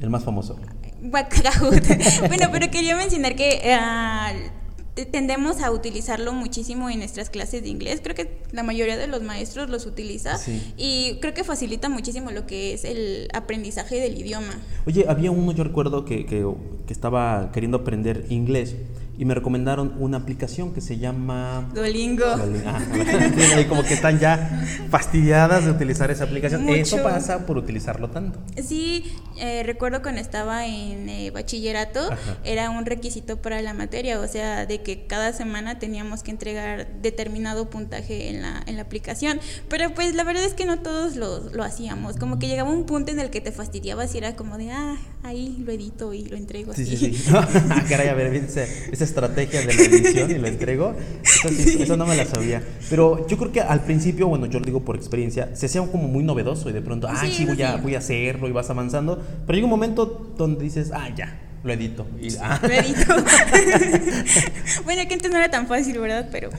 [0.00, 0.58] El más famoso.
[1.00, 8.00] bueno, pero quería mencionar que uh, tendemos a utilizarlo muchísimo en nuestras clases de inglés.
[8.02, 10.38] Creo que la mayoría de los maestros los utiliza
[10.76, 14.54] y creo que facilita muchísimo lo que es el aprendizaje del idioma.
[14.86, 16.46] Oye, había uno, yo recuerdo que, que,
[16.86, 18.74] que estaba queriendo aprender inglés
[19.18, 22.24] y me recomendaron una aplicación que se llama Duolingo.
[22.66, 22.80] Ah,
[23.68, 26.68] como que están ya fastidiadas de utilizar esa aplicación.
[26.68, 28.38] Eso pasa por utilizarlo tanto.
[28.62, 32.10] Sí, eh, recuerdo cuando estaba en eh, bachillerato,
[32.44, 36.88] era un requisito para la materia, o sea, de que cada semana teníamos que entregar
[37.00, 39.40] determinado puntaje en la, en la aplicación.
[39.68, 42.16] Pero pues la verdad es que no todos lo, lo hacíamos.
[42.16, 44.96] Como que llegaba un punto en el que te fastidiabas y era como de, ah,
[45.26, 46.84] ahí lo edito y lo entrego así.
[46.84, 47.30] Sí, sí, sí.
[47.34, 48.62] Ah, caray, a ver, esa,
[49.04, 52.62] estrategia de la edición y lo entrego, eso, no me la sabía.
[52.88, 56.08] Pero yo creo que al principio, bueno, yo lo digo por experiencia, se hacía como
[56.08, 59.22] muy novedoso y de pronto, ah, sí, voy, a, voy a hacerlo y vas avanzando.
[59.46, 62.06] Pero llega un momento donde dices, ah, ya, lo edito.
[62.20, 62.60] Y, ah.
[62.62, 63.14] Lo edito.
[64.84, 66.28] bueno, que antes no era tan fácil, ¿verdad?
[66.30, 66.50] Pero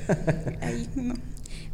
[0.62, 1.16] ahí no.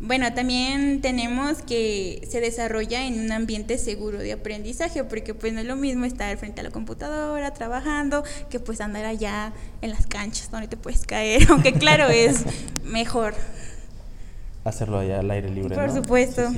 [0.06, 5.62] Bueno, también tenemos que se desarrolla en un ambiente seguro de aprendizaje, porque pues no
[5.62, 10.06] es lo mismo estar frente a la computadora trabajando que pues andar allá en las
[10.06, 12.44] canchas donde te puedes caer, aunque claro es
[12.84, 13.34] mejor.
[14.66, 15.74] Hacerlo allá al aire libre.
[15.74, 16.52] Por supuesto.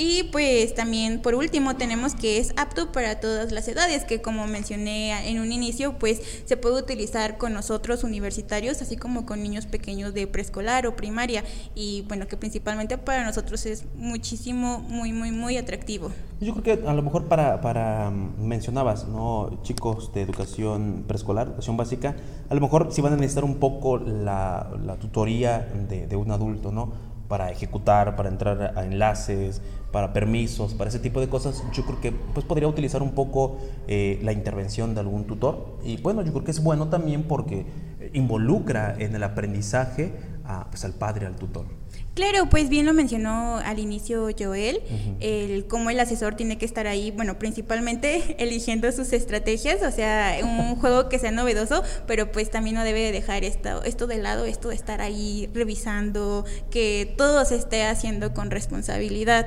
[0.00, 4.46] Y pues también por último tenemos que es apto para todas las edades, que como
[4.46, 9.66] mencioné en un inicio, pues se puede utilizar con nosotros universitarios, así como con niños
[9.66, 11.42] pequeños de preescolar o primaria.
[11.74, 16.12] Y bueno, que principalmente para nosotros es muchísimo, muy, muy, muy atractivo.
[16.40, 19.58] Yo creo que a lo mejor para, para mm, mencionabas, ¿no?
[19.64, 22.14] Chicos de educación preescolar, educación básica,
[22.48, 26.30] a lo mejor si van a necesitar un poco la, la tutoría de, de un
[26.30, 27.08] adulto, ¿no?
[27.28, 29.60] para ejecutar, para entrar a enlaces,
[29.92, 33.58] para permisos, para ese tipo de cosas, yo creo que pues podría utilizar un poco
[33.86, 35.78] eh, la intervención de algún tutor.
[35.84, 37.66] Y bueno, yo creo que es bueno también porque
[38.12, 40.12] involucra en el aprendizaje
[40.44, 41.66] a, pues, al padre, al tutor.
[42.14, 44.80] Claro, pues bien lo mencionó al inicio Joel,
[45.20, 50.38] el cómo el asesor tiene que estar ahí, bueno, principalmente eligiendo sus estrategias, o sea,
[50.42, 54.46] un juego que sea novedoso, pero pues también no debe dejar esto, esto de lado,
[54.46, 59.46] esto de estar ahí revisando, que todo se esté haciendo con responsabilidad.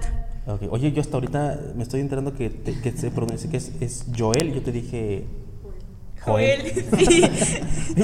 [0.70, 4.54] Oye, yo hasta ahorita me estoy enterando que, que se pronuncia que es, es Joel,
[4.54, 5.26] yo te dije
[6.24, 6.72] Joel.
[6.98, 7.24] Sí.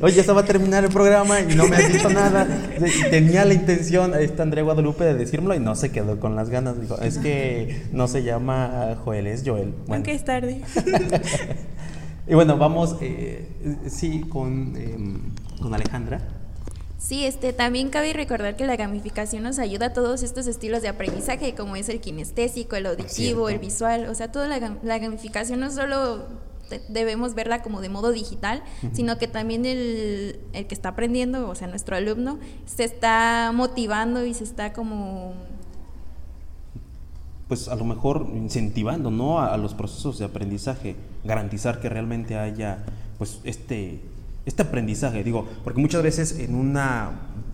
[0.00, 2.46] Oye, ya va a terminar el programa y no me has dicho nada.
[3.10, 6.80] Tenía la intención, esta Andrea Guadalupe, de decírmelo y no se quedó con las ganas.
[6.80, 9.74] Dijo, es que no se llama Joel, es Joel.
[9.88, 10.62] Aunque es tarde.
[12.28, 13.48] y bueno, vamos, eh,
[13.88, 16.35] sí, con, em, con Alejandra.
[17.06, 20.88] Sí, este, también cabe recordar que la gamificación nos ayuda a todos estos estilos de
[20.88, 25.60] aprendizaje, como es el kinestésico, el auditivo, el visual, o sea, toda la, la gamificación
[25.60, 26.24] no solo
[26.88, 28.60] debemos verla como de modo digital,
[28.92, 34.26] sino que también el, el, que está aprendiendo, o sea, nuestro alumno, se está motivando
[34.26, 35.34] y se está como...
[37.46, 39.38] Pues a lo mejor incentivando, ¿no?
[39.38, 42.84] A, a los procesos de aprendizaje, garantizar que realmente haya,
[43.16, 44.00] pues, este
[44.46, 47.10] este aprendizaje, digo, porque muchas veces en una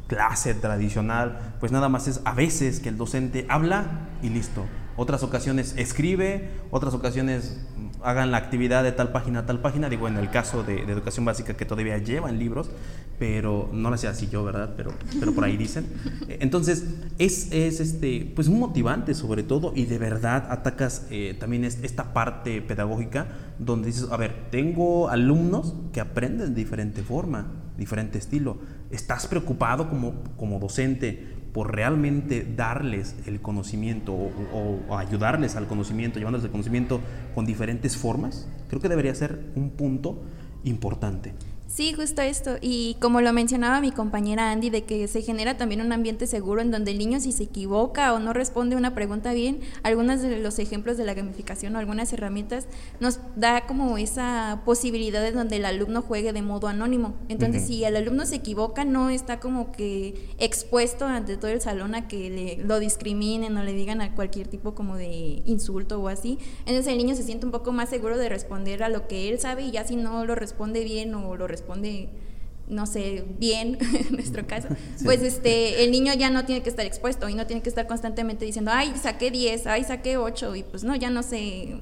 [0.07, 4.65] clase tradicional, pues nada más es a veces que el docente habla y listo.
[4.97, 7.59] Otras ocasiones escribe, otras ocasiones
[8.03, 11.25] hagan la actividad de tal página a tal página, digo en el caso de, educación
[11.25, 12.71] básica que todavía llevan libros,
[13.23, 14.75] pero no lo sé así yo, ¿verdad?
[14.77, 15.87] Pero, pero por ahí dicen.
[16.27, 16.85] Entonces,
[17.19, 22.61] es, es este, pues motivante sobre todo y de verdad atacas eh, también esta parte
[22.63, 23.29] pedagógica
[23.61, 27.47] donde dices, a ver, tengo alumnos que aprenden de diferente forma,
[27.79, 28.59] diferente estilo.
[28.91, 36.47] ¿Estás preocupado como, como docente por realmente darles el conocimiento o, ayudarles al conocimiento, llevándoles
[36.47, 37.01] el conocimiento
[37.37, 40.25] con diferentes formas, creo que debería ser un punto
[40.65, 41.35] importante.
[41.73, 42.59] Sí, justo esto.
[42.61, 46.61] Y como lo mencionaba mi compañera Andy, de que se genera también un ambiente seguro
[46.61, 50.39] en donde el niño si se equivoca o no responde una pregunta bien, algunos de
[50.39, 52.67] los ejemplos de la gamificación o algunas herramientas
[53.01, 57.15] nos da como esa posibilidad de donde el alumno juegue de modo anónimo.
[57.31, 61.95] Entonces, si el alumno se equivoca, no está como que expuesto ante todo el salón
[61.95, 66.09] a que le, lo discriminen o le digan a cualquier tipo como de insulto o
[66.09, 66.39] así.
[66.67, 69.41] Entonces el niño se siente un poco más seguro de responder a lo que él
[69.41, 72.09] sabe y ya si no lo responde bien o lo responde responde
[72.69, 74.69] no sé, bien en nuestro caso,
[75.05, 77.87] pues este, el niño ya no tiene que estar expuesto y no tiene que estar
[77.87, 81.77] constantemente diciendo, ay, saqué 10, ay, saqué 8, y pues no, ya no se,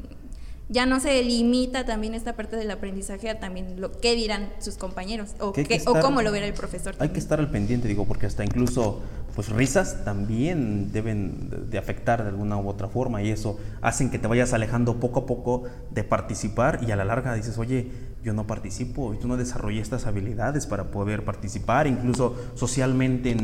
[0.69, 4.77] ya no se limita también esta parte del aprendizaje a también lo que dirán sus
[4.77, 5.53] compañeros o,
[5.87, 6.95] o cómo lo verá el profesor.
[6.99, 9.01] Hay que estar al pendiente, digo, porque hasta incluso
[9.35, 14.19] pues risas también deben de afectar de alguna u otra forma y eso hacen que
[14.19, 17.90] te vayas alejando poco a poco de participar y a la larga dices, oye,
[18.23, 23.37] yo no participo, y tú no desarrollé estas habilidades para poder participar, incluso socialmente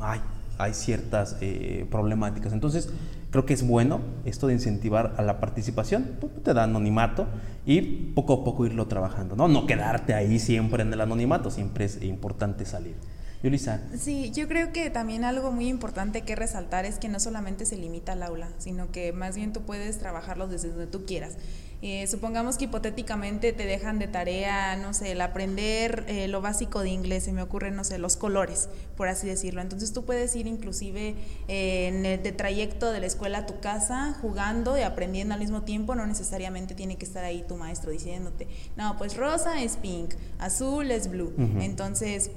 [0.00, 0.20] hay,
[0.58, 2.52] hay ciertas eh, problemáticas.
[2.52, 2.90] Entonces,
[3.30, 7.26] creo que es bueno esto de incentivar a la participación, te da anonimato
[7.64, 7.80] y
[8.14, 9.48] poco a poco irlo trabajando, ¿no?
[9.48, 12.96] No quedarte ahí siempre en el anonimato, siempre es importante salir.
[13.42, 13.80] Yulisa.
[13.96, 17.78] Sí, yo creo que también algo muy importante que resaltar es que no solamente se
[17.78, 21.36] limita al aula, sino que más bien tú puedes trabajarlo desde donde tú quieras.
[21.82, 26.80] Eh, supongamos que hipotéticamente te dejan de tarea, no sé, el aprender eh, lo básico
[26.80, 29.62] de inglés, se me ocurre, no sé, los colores, por así decirlo.
[29.62, 31.14] Entonces tú puedes ir inclusive
[31.48, 35.40] eh, en el de trayecto de la escuela a tu casa, jugando y aprendiendo al
[35.40, 39.78] mismo tiempo, no necesariamente tiene que estar ahí tu maestro diciéndote, no, pues rosa es
[39.78, 41.32] pink, azul es blue.
[41.60, 42.30] Entonces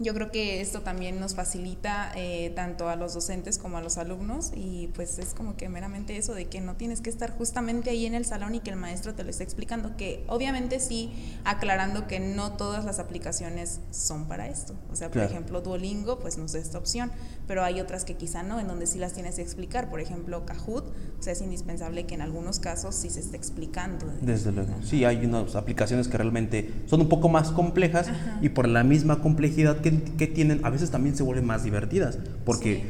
[0.00, 3.96] yo creo que esto también nos facilita eh, tanto a los docentes como a los
[3.96, 7.90] alumnos y pues es como que meramente eso de que no tienes que estar justamente
[7.90, 11.12] ahí en el salón y que el maestro te lo esté explicando, que obviamente sí
[11.44, 14.74] aclarando que no todas las aplicaciones son para esto.
[14.90, 17.12] O sea, por ejemplo, Duolingo pues no es esta opción,
[17.46, 19.90] pero hay otras que quizá no, en donde sí las tienes que explicar.
[19.90, 20.86] Por ejemplo, Kahoot,
[21.18, 24.06] o sea, es indispensable que en algunos casos sí se esté explicando.
[24.20, 24.72] Desde luego.
[24.82, 28.08] Sí, hay unas aplicaciones que realmente son un poco más complejas
[28.42, 32.84] y por la misma complejidad que, tienen, a veces también se vuelven más divertidas, porque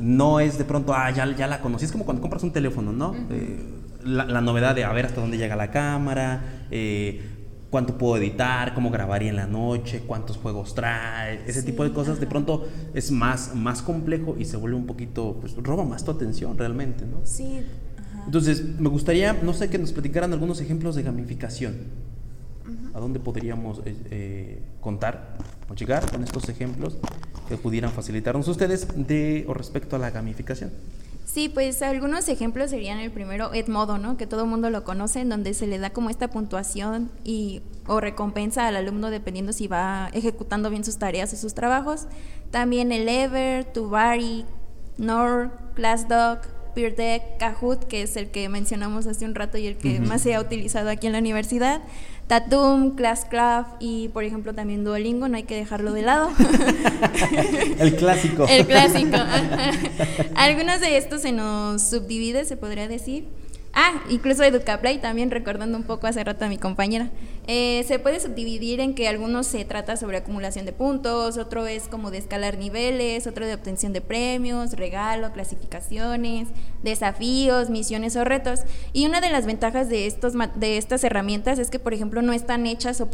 [0.00, 2.92] no es de pronto, ah, ya, ya la conocí, es como cuando compras un teléfono,
[2.92, 3.14] ¿no?
[3.30, 3.58] Eh,
[4.04, 7.20] la, la, novedad de a ver hasta dónde llega la cámara, eh,
[7.70, 12.20] cuánto puedo editar, cómo grabaría en la noche, cuántos juegos trae, ese tipo de cosas,
[12.20, 16.10] de pronto es más, más complejo y se vuelve un poquito, pues roba más tu
[16.10, 17.20] atención realmente, ¿no?
[17.24, 17.60] Sí.
[18.24, 22.07] Entonces, me gustaría, no sé, que nos platicaran algunos ejemplos de gamificación.
[22.94, 25.36] ¿A dónde podríamos eh, eh, contar
[25.68, 26.98] o llegar con estos ejemplos
[27.48, 30.70] que pudieran facilitarnos ustedes de o respecto a la gamificación?
[31.24, 34.16] Sí, pues algunos ejemplos serían el primero, Edmodo, ¿no?
[34.16, 37.60] Que todo el mundo lo conoce, en donde se le da como esta puntuación y
[37.86, 42.06] o recompensa al alumno dependiendo si va ejecutando bien sus tareas o sus trabajos.
[42.50, 44.46] También el Ever, Tubari,
[44.96, 46.46] Nor, ClassDoc,
[46.78, 50.36] PeerDeck, Kahoot, que es el que mencionamos hace un rato y el que más se
[50.36, 51.82] ha utilizado aquí en la universidad.
[52.28, 56.30] Tatum, Classcraft y, por ejemplo, también Duolingo, no hay que dejarlo de lado.
[57.80, 58.46] El clásico.
[58.48, 59.16] El clásico.
[60.36, 63.26] Algunos de estos se nos subdivide, se podría decir.
[63.80, 67.10] Ah, incluso Educaplay también, recordando un poco hace rato a mi compañera.
[67.46, 71.86] Eh, se puede subdividir en que algunos se trata sobre acumulación de puntos, otro es
[71.86, 76.48] como de escalar niveles, otro de obtención de premios, regalo, clasificaciones,
[76.82, 78.62] desafíos, misiones o retos.
[78.92, 82.32] Y una de las ventajas de, estos, de estas herramientas es que, por ejemplo, no
[82.32, 83.08] están hechas o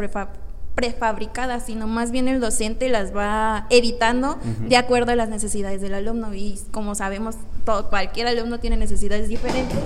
[0.74, 5.92] prefabricadas, sino más bien el docente las va editando de acuerdo a las necesidades del
[5.92, 6.32] alumno.
[6.32, 7.34] Y como sabemos,
[7.66, 9.78] todo, cualquier alumno tiene necesidades diferentes.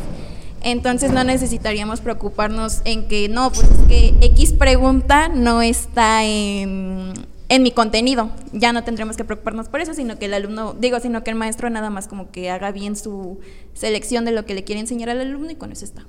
[0.63, 7.13] Entonces no necesitaríamos preocuparnos en que no, pues es que X pregunta no está en,
[7.49, 8.31] en, mi contenido.
[8.53, 11.37] Ya no tendremos que preocuparnos por eso, sino que el alumno, digo, sino que el
[11.37, 13.39] maestro nada más como que haga bien su
[13.75, 16.07] selección de lo que le quiere enseñar al alumno y con eso está.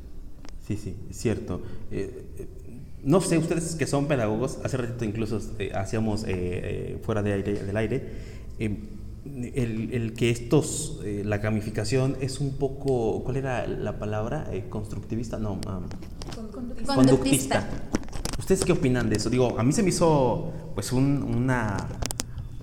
[0.67, 1.61] Sí, sí, cierto.
[1.91, 2.47] Eh,
[3.03, 7.53] no sé, ustedes que son pedagogos, hace ratito incluso eh, hacíamos eh, fuera de aire,
[7.53, 8.03] del aire,
[9.25, 14.47] el, que estos, eh, la gamificación es un poco, ¿cuál era la palabra?
[14.51, 15.37] Eh, ¿Constructivista?
[15.37, 15.59] No,
[16.87, 17.67] conductista.
[18.37, 19.29] ¿Ustedes qué opinan de eso?
[19.29, 21.87] Digo, a mí se me hizo pues un, una,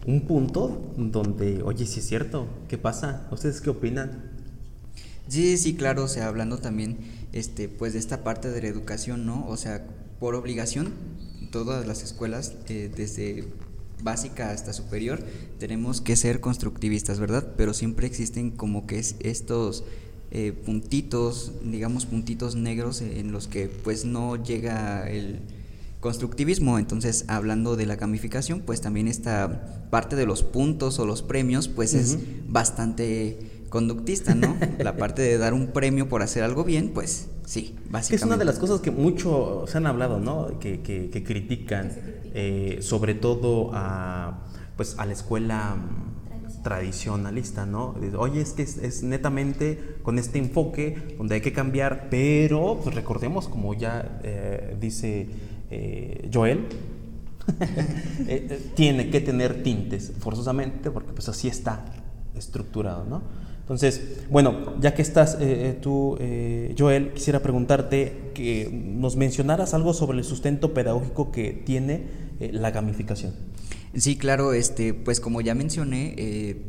[0.06, 3.28] un punto donde, oye, si es cierto, ¿qué pasa?
[3.30, 4.32] ¿Ustedes qué opinan?
[5.28, 6.98] Sí, sí, claro, o sea, hablando también
[7.32, 9.46] este, pues de esta parte de la educación, ¿no?
[9.48, 9.86] O sea,
[10.18, 10.92] por obligación,
[11.50, 13.48] todas las escuelas, eh, desde
[14.02, 15.22] básica hasta superior,
[15.58, 17.54] tenemos que ser constructivistas, ¿verdad?
[17.56, 19.84] Pero siempre existen como que estos
[20.30, 25.40] eh, puntitos, digamos puntitos negros en los que pues no llega el
[26.00, 26.78] constructivismo.
[26.78, 31.68] Entonces, hablando de la gamificación, pues también esta parte de los puntos o los premios,
[31.68, 32.18] pues es
[32.48, 34.56] bastante conductista, ¿no?
[34.78, 38.16] La parte de dar un premio por hacer algo bien, pues sí, básicamente.
[38.16, 40.58] Es una de las cosas que mucho se han hablado, ¿no?
[40.58, 41.92] Que, que, critican,
[42.34, 44.44] eh, sobre todo a,
[44.76, 47.94] pues, a la escuela mm, tradicionalista, ¿no?
[48.18, 53.48] Oye, es que es, netamente con este enfoque donde hay que cambiar, pero pues, recordemos,
[53.48, 55.28] como ya eh, dice
[55.70, 56.66] eh, Joel,
[58.74, 61.84] tiene que tener tintes forzosamente, porque pues así está
[62.34, 63.22] estructurado, ¿no?
[63.66, 64.00] Entonces,
[64.30, 69.92] bueno, ya que estás eh, eh, tú, eh, Joel, quisiera preguntarte que nos mencionaras algo
[69.92, 73.34] sobre el sustento pedagógico que tiene la gamificación.
[73.96, 76.62] Sí, claro, este, pues como ya mencioné,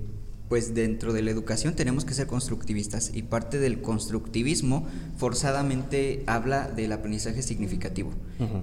[0.50, 4.88] pues dentro de la educación tenemos que ser constructivistas y parte del constructivismo
[5.18, 8.10] forzadamente habla del aprendizaje significativo.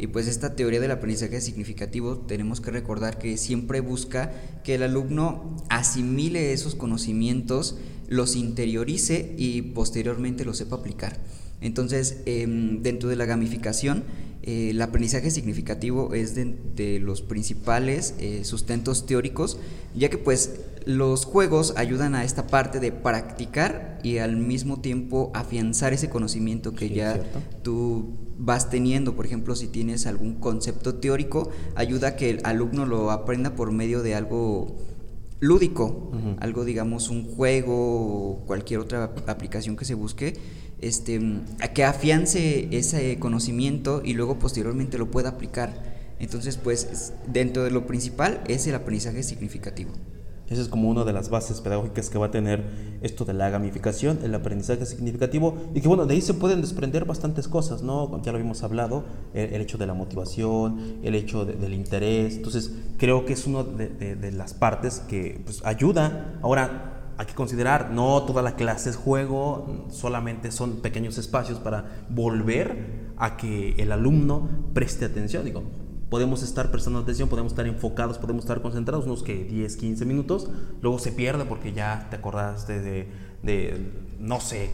[0.01, 4.32] Y pues esta teoría del aprendizaje significativo tenemos que recordar que siempre busca
[4.64, 7.76] que el alumno asimile esos conocimientos
[8.14, 11.18] los interiorice y posteriormente los sepa aplicar.
[11.60, 14.04] Entonces, em, dentro de la gamificación,
[14.42, 19.58] eh, el aprendizaje significativo es de, los principales eh, sustentos teóricos,
[19.94, 25.30] ya que pues los juegos ayudan a esta parte de practicar y al mismo tiempo
[25.32, 27.22] afianzar ese conocimiento que ya
[27.62, 29.16] tú vas teniendo.
[29.16, 33.72] Por ejemplo, si tienes algún concepto teórico, ayuda a que el alumno lo aprenda por
[33.72, 34.76] medio de algo
[35.41, 40.35] lúdico, algo digamos un juego o cualquier otra aplicación que se busque,
[40.80, 41.20] este,
[41.74, 45.95] que afiance ese conocimiento y luego posteriormente lo pueda aplicar.
[46.18, 49.93] Entonces, pues dentro de lo principal es el aprendizaje significativo.
[50.55, 52.62] Esa es como una de las bases pedagógicas que va a tener
[53.02, 57.07] esto de la gamificación, el aprendizaje significativo, y que bueno, de ahí se pueden desprender
[57.07, 58.22] bastantes cosas, ¿no?
[58.22, 59.02] Ya lo habíamos hablado,
[59.34, 64.30] el, hecho de la motivación, el hecho del interés, entonces creo que es una de,
[64.30, 66.38] las partes que pues, ayuda.
[66.40, 72.07] Ahora, hay que considerar, no toda la clase es juego, solamente son pequeños espacios para
[72.11, 75.64] volver a que el alumno preste atención, digo,
[76.14, 80.48] podemos estar prestando atención, podemos estar enfocados, podemos estar concentrados unos que 10, 15 minutos,
[80.80, 83.90] luego se pierde porque ya te acordaste de,
[84.20, 84.70] no sé,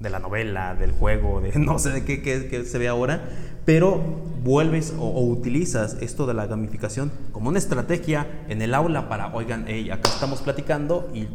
[0.00, 3.28] de la novela, del juego, de no sé de qué, se ve ahora,
[3.66, 3.98] pero
[4.42, 9.66] vuelves o, utilizas esto de la gamificación como una estrategia en el aula para, oigan,
[9.68, 11.28] hey, acá estamos platicando y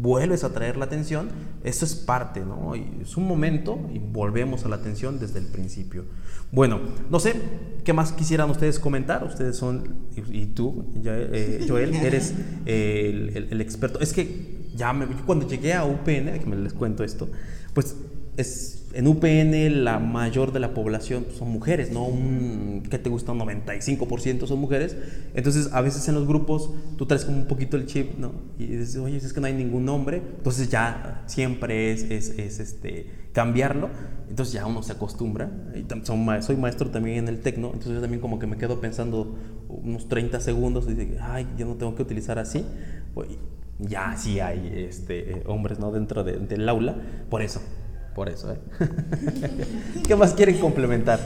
[0.00, 1.28] vuelves a traer la atención,
[1.64, 2.74] eso es parte, ¿no?
[2.74, 6.04] es un momento y volvemos a la atención desde el principio.
[6.52, 6.80] Bueno,
[7.10, 7.34] no sé,
[7.84, 9.24] ¿qué más quisieran ustedes comentar?
[9.24, 12.32] Ustedes son, y, tú, eh, Joel, eres
[12.64, 14.00] el, experto.
[14.00, 14.94] Es que ya
[15.26, 17.28] cuando llegué a UPN, que me les cuento esto,
[17.74, 17.96] pues
[18.38, 22.04] es, en UPN la mayor de la población son mujeres, ¿no?
[22.04, 23.32] Un, ¿Qué te gusta?
[23.32, 24.96] Un 95% son mujeres.
[25.34, 28.30] Entonces, a veces en los grupos tú traes como un poquito el chip, ¿no?
[28.56, 30.22] Y dices, oye, es que no hay ningún hombre.
[30.36, 33.90] Entonces, ya siempre es, es, es este, cambiarlo.
[34.30, 35.50] Entonces, ya uno se acostumbra.
[35.74, 37.68] Y son, soy maestro también en el tecno.
[37.68, 39.36] Entonces, yo también como que me quedo pensando
[39.68, 42.64] unos 30 segundos y digo, ay, yo no tengo que utilizar así.
[43.80, 45.90] ya sí hay este, hombres, ¿no?
[45.90, 46.94] Dentro del aula.
[47.28, 47.60] Por eso
[48.18, 48.52] por eso.
[48.52, 48.58] ¿eh?
[50.08, 51.20] ¿Qué más quieren complementar?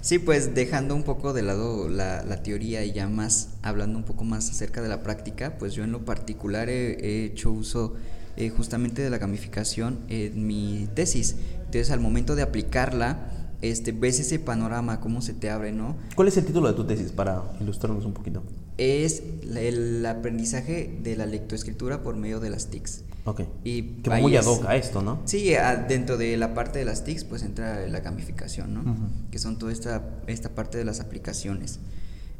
[0.00, 4.24] Sí, pues dejando un poco de lado la, teoría y ya más hablando un poco
[4.24, 7.96] más acerca de la práctica, pues yo en lo particular he, hecho uso
[8.38, 11.36] eh, justamente de la gamificación en mi tesis.
[11.66, 13.30] Entonces al momento de aplicarla,
[13.60, 15.96] este, ves ese panorama, cómo se te abre, ¿no?
[16.14, 18.42] ¿Cuál es el título de tu tesis para ilustrarnos un poquito?
[18.78, 19.22] Es
[19.54, 23.04] el aprendizaje de la lectoescritura por medio de las TICs.
[23.28, 23.42] Ok.
[23.62, 25.20] Y que muy ad hoc a esto, ¿no?
[25.26, 25.52] Sí,
[25.86, 28.96] dentro de la parte de las TICs, pues entra la gamificación, ¿no?
[29.30, 31.78] Que son toda esta, esta parte de las aplicaciones.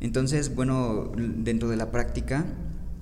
[0.01, 2.47] Entonces, bueno, dentro de la práctica,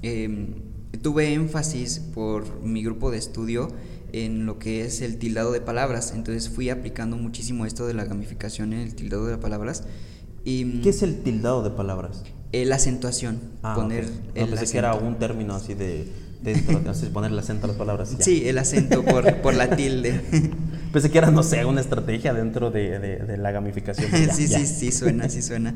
[0.02, 0.54] em,
[1.00, 3.68] tuve énfasis por mi grupo de estudio
[4.12, 6.12] en lo que es el tildado de palabras.
[6.12, 9.84] Entonces fui aplicando muchísimo esto de la gamificación en el tildado de palabras.
[10.44, 12.24] Y, ¿Qué es el tildado de palabras?
[12.52, 13.38] La acentuación.
[13.62, 16.10] Ah, poner el pensé que era un término así de
[16.42, 16.80] dentro,
[17.12, 18.16] poner el acento a las palabras.
[18.20, 20.20] Sí, el acento por, por la tilde.
[20.92, 24.10] Pensé que era, no sé, una estrategia dentro de, de, la gamificación.
[24.32, 25.74] sí, sí, sí, suena, sí suena.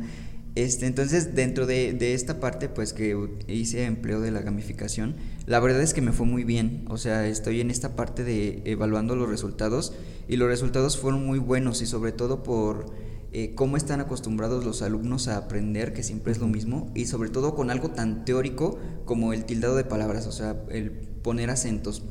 [0.54, 5.14] Este, entonces, dentro de, de, esta parte, pues que hice empleo de la gamificación,
[5.46, 6.84] la verdad es que me fue muy bien.
[6.88, 9.92] O sea, estoy en esta parte de evaluando los resultados
[10.28, 12.86] y los resultados fueron muy buenos y sobre todo por
[13.32, 17.30] eh, cómo están acostumbrados los alumnos a aprender, que siempre es lo mismo, y sobre
[17.30, 22.02] todo con algo tan teórico como el tildado de palabras, o sea, el poner acentos.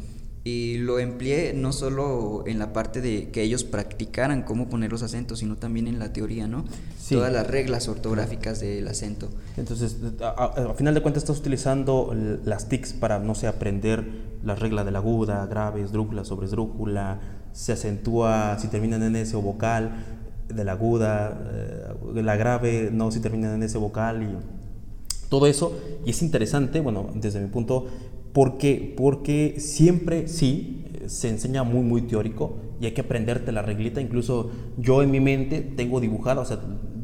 [0.45, 5.03] Y lo empleé no solo en la parte de que ellos practicaran cómo poner los
[5.03, 6.63] acentos, sino también en la teoría, ¿no?
[7.09, 9.29] Todas las reglas ortográficas del acento.
[9.57, 12.15] Entonces, a, final de cuentas, estás utilizando
[12.45, 14.05] las TICs para, no sé, aprender
[14.41, 17.19] la regla de la aguda, grave, esdrújula, sobre esdrújula,
[17.51, 20.18] se acentúa si terminan en ese o vocal,
[20.53, 25.77] de la aguda, eh, la grave, no si terminan en ese vocal y todo eso.
[26.05, 27.87] Y es interesante, bueno, desde mi punto,
[28.33, 34.01] porque, porque siempre sí se enseña muy, muy teórico y hay que aprenderte la reglita.
[34.01, 36.59] Incluso yo en mi mente tengo dibujado, o sea,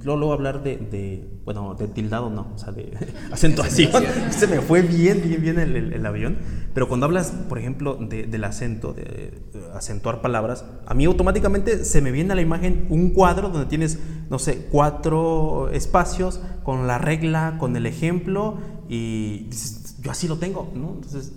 [0.06, 2.96] luego, hablar de, de, bueno, de tildado no, o sea, de
[3.32, 3.92] acentuación.
[4.30, 6.38] Se me fue bien, bien, bien el, el, avión.
[6.74, 9.42] Pero cuando hablas, por ejemplo, de, del acento, de,
[9.74, 14.00] acentuar palabras, a mí automáticamente se me viene a la imagen un cuadro donde tienes,
[14.30, 20.38] no sé, cuatro espacios con la regla, con el ejemplo y dices, yo así lo
[20.38, 20.94] tengo, ¿no?
[20.96, 21.34] Entonces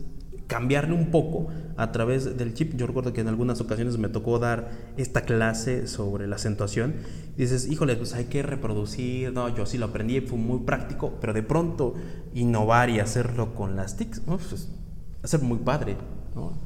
[0.49, 2.75] cambiarle un poco a través del chip.
[2.75, 6.95] Yo recuerdo que en algunas ocasiones me tocó dar esta clase sobre la acentuación.
[7.37, 9.33] Dices, híjole, pues hay que reproducir.
[9.33, 11.95] No, yo sí lo aprendí, fue muy práctico, pero de pronto
[12.35, 14.69] innovar y hacerlo con las TICs, pues,
[15.17, 15.97] va a ser muy padre.
[16.35, 16.59] ¿no?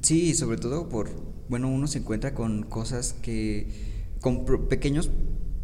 [0.00, 1.08] Sí, sobre todo por,
[1.48, 3.66] bueno, uno se encuentra con cosas que,
[4.20, 5.10] con pequeños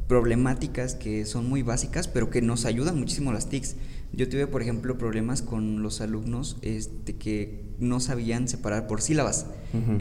[0.09, 3.77] problemáticas que son muy básicas, pero que nos ayudan muchísimo las TICs.
[4.13, 9.47] Yo tuve, por ejemplo, problemas con los alumnos este, que no sabían separar por sílabas.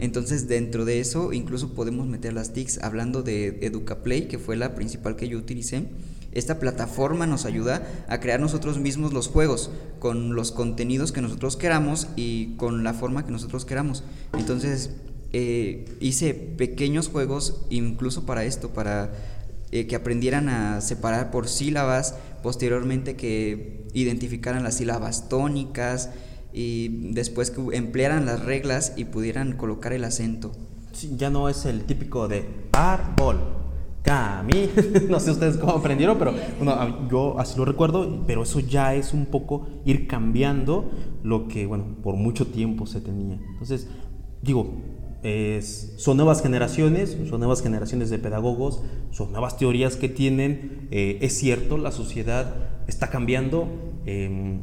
[0.00, 2.78] Entonces, dentro de eso, incluso podemos meter las TICs.
[2.82, 5.84] Hablando de EducaPlay, que fue la principal que yo utilicé,
[6.32, 11.56] esta plataforma nos ayuda a crear nosotros mismos los juegos con los contenidos que nosotros
[11.56, 14.04] queramos y con la forma que nosotros queramos.
[14.38, 14.90] Entonces,
[15.32, 19.12] eh, hice pequeños juegos incluso para esto, para
[19.70, 26.10] eh, que aprendieran a separar por sílabas, posteriormente que identificaran las sílabas tónicas
[26.52, 30.52] y después que emplearan las reglas y pudieran colocar el acento.
[31.16, 33.38] ya no es el típico de árbol,
[34.02, 34.70] cami,
[35.08, 36.34] no sé ustedes cómo aprendieron, pero
[37.10, 40.90] yo así lo recuerdo, pero eso ya es un poco ir cambiando
[41.22, 43.38] lo que, bueno, por mucho tiempo se tenía.
[43.52, 43.88] Entonces,
[44.42, 44.74] digo,
[45.22, 50.88] es, son nuevas generaciones, son nuevas generaciones de pedagogos, son nuevas teorías que tienen.
[50.90, 52.54] Eh, es cierto, la sociedad
[52.86, 53.68] está cambiando.
[54.06, 54.60] Em,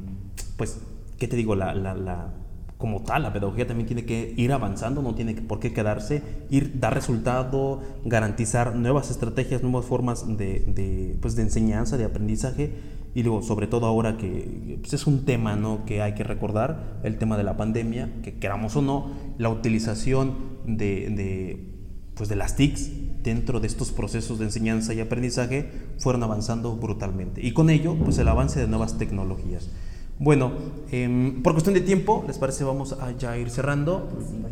[0.57, 0.79] pues,
[1.17, 1.55] ¿qué te digo?
[1.55, 2.33] La, la,
[2.77, 6.79] como tal, la pedagogía también tiene que ir avanzando, no tiene por qué quedarse, ir,
[6.79, 12.73] dar resultado, garantizar nuevas estrategias, nuevas formas de, de, pues, de enseñanza, de aprendizaje
[13.15, 15.85] y luego, sobre todo ahora que pues, es un tema ¿no?
[15.85, 20.35] que hay que recordar, el tema de la pandemia, que queramos o no, la utilización
[20.65, 21.75] de, de,
[22.13, 22.91] pues, de las TICs
[23.23, 27.43] dentro de estos procesos de enseñanza y aprendizaje fueron avanzando brutalmente.
[27.43, 29.69] Y con ello, pues el avance de nuevas tecnologías.
[30.17, 30.53] Bueno,
[30.91, 32.63] em, por cuestión de tiempo, ¿les parece?
[32.63, 34.07] Vamos a ya ir cerrando.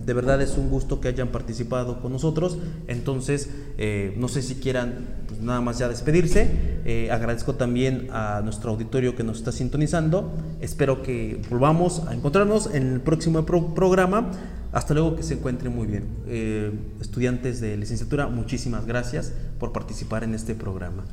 [0.06, 2.58] De verdad es un gusto que hayan participado con nosotros.
[2.88, 6.50] Entonces, eh, no sé si quieran pues, nada más ya despedirse.
[6.84, 10.34] Eh, agradezco también a nuestro auditorio que nos está sintonizando.
[10.60, 14.32] Espero que volvamos a encontrarnos en el próximo programa.
[14.74, 16.08] Hasta luego, que se encuentren muy bien.
[16.28, 21.06] Eh, estudiantes de licenciatura, muchísimas gracias por participar en este programa.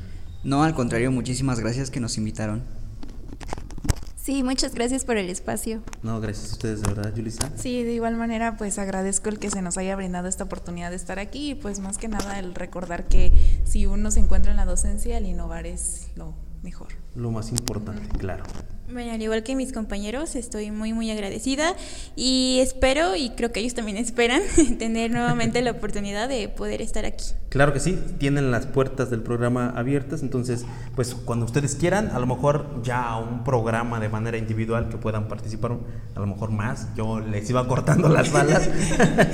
[0.42, 2.79] No, al contrario, muchísimas gracias que nos invitaron.
[4.22, 5.82] Sí, muchas gracias por el espacio.
[6.02, 7.50] No, gracias a ustedes, de verdad, Julissa.
[7.56, 10.96] Sí, de igual manera, pues agradezco el que se nos haya brindado esta oportunidad de
[10.96, 13.32] estar aquí y pues más que nada el recordar que
[13.64, 16.88] si uno se encuentra en la docencia, el innovar es lo mejor.
[17.14, 18.44] Lo más importante, claro.
[18.92, 21.74] Bueno, al igual que mis compañeros, estoy muy, muy agradecida
[22.14, 24.42] y espero, y creo que ellos también esperan,
[24.78, 27.24] tener nuevamente la oportunidad de poder estar aquí.
[27.50, 32.20] Claro que sí, tienen las puertas del programa abiertas, entonces, pues cuando ustedes quieran, a
[32.20, 35.72] lo mejor ya un programa de manera individual que puedan participar,
[36.14, 38.70] a lo mejor más, yo les iba cortando las balas,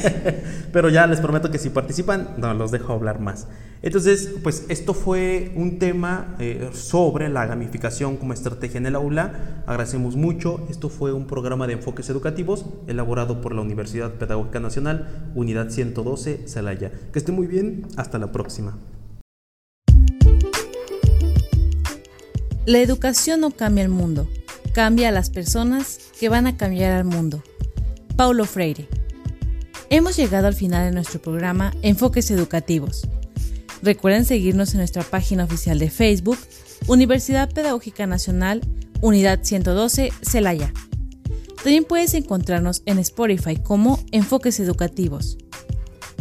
[0.73, 3.49] pero ya les prometo que si participan, no, los dejo hablar más.
[3.83, 9.63] Entonces, pues esto fue un tema eh, sobre la gamificación como estrategia en el aula.
[9.67, 10.67] Agradecemos mucho.
[10.71, 16.49] Esto fue un programa de enfoques educativos elaborado por la Universidad Pedagógica Nacional, Unidad 112,
[16.49, 16.91] Celaya.
[17.13, 17.87] Que esté muy bien.
[18.07, 18.79] Hasta la próxima.
[22.65, 24.29] La educación no cambia el mundo,
[24.73, 27.43] cambia a las personas que van a cambiar al mundo.
[28.15, 28.89] Paulo Freire.
[29.91, 33.09] Hemos llegado al final de nuestro programa Enfoques Educativos.
[33.83, 36.39] Recuerden seguirnos en nuestra página oficial de Facebook,
[36.87, 38.61] Universidad Pedagógica Nacional,
[39.01, 40.73] Unidad 112, Celaya.
[41.57, 45.39] También puedes encontrarnos en Spotify como Enfoques Educativos.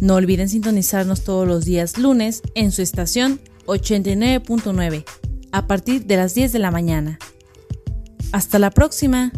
[0.02, 5.06] No olviden sintonizarnos todos los días lunes en su estación 89.9
[5.52, 7.18] a partir de las 10 de la mañana.
[8.32, 9.32] Hasta la próxima.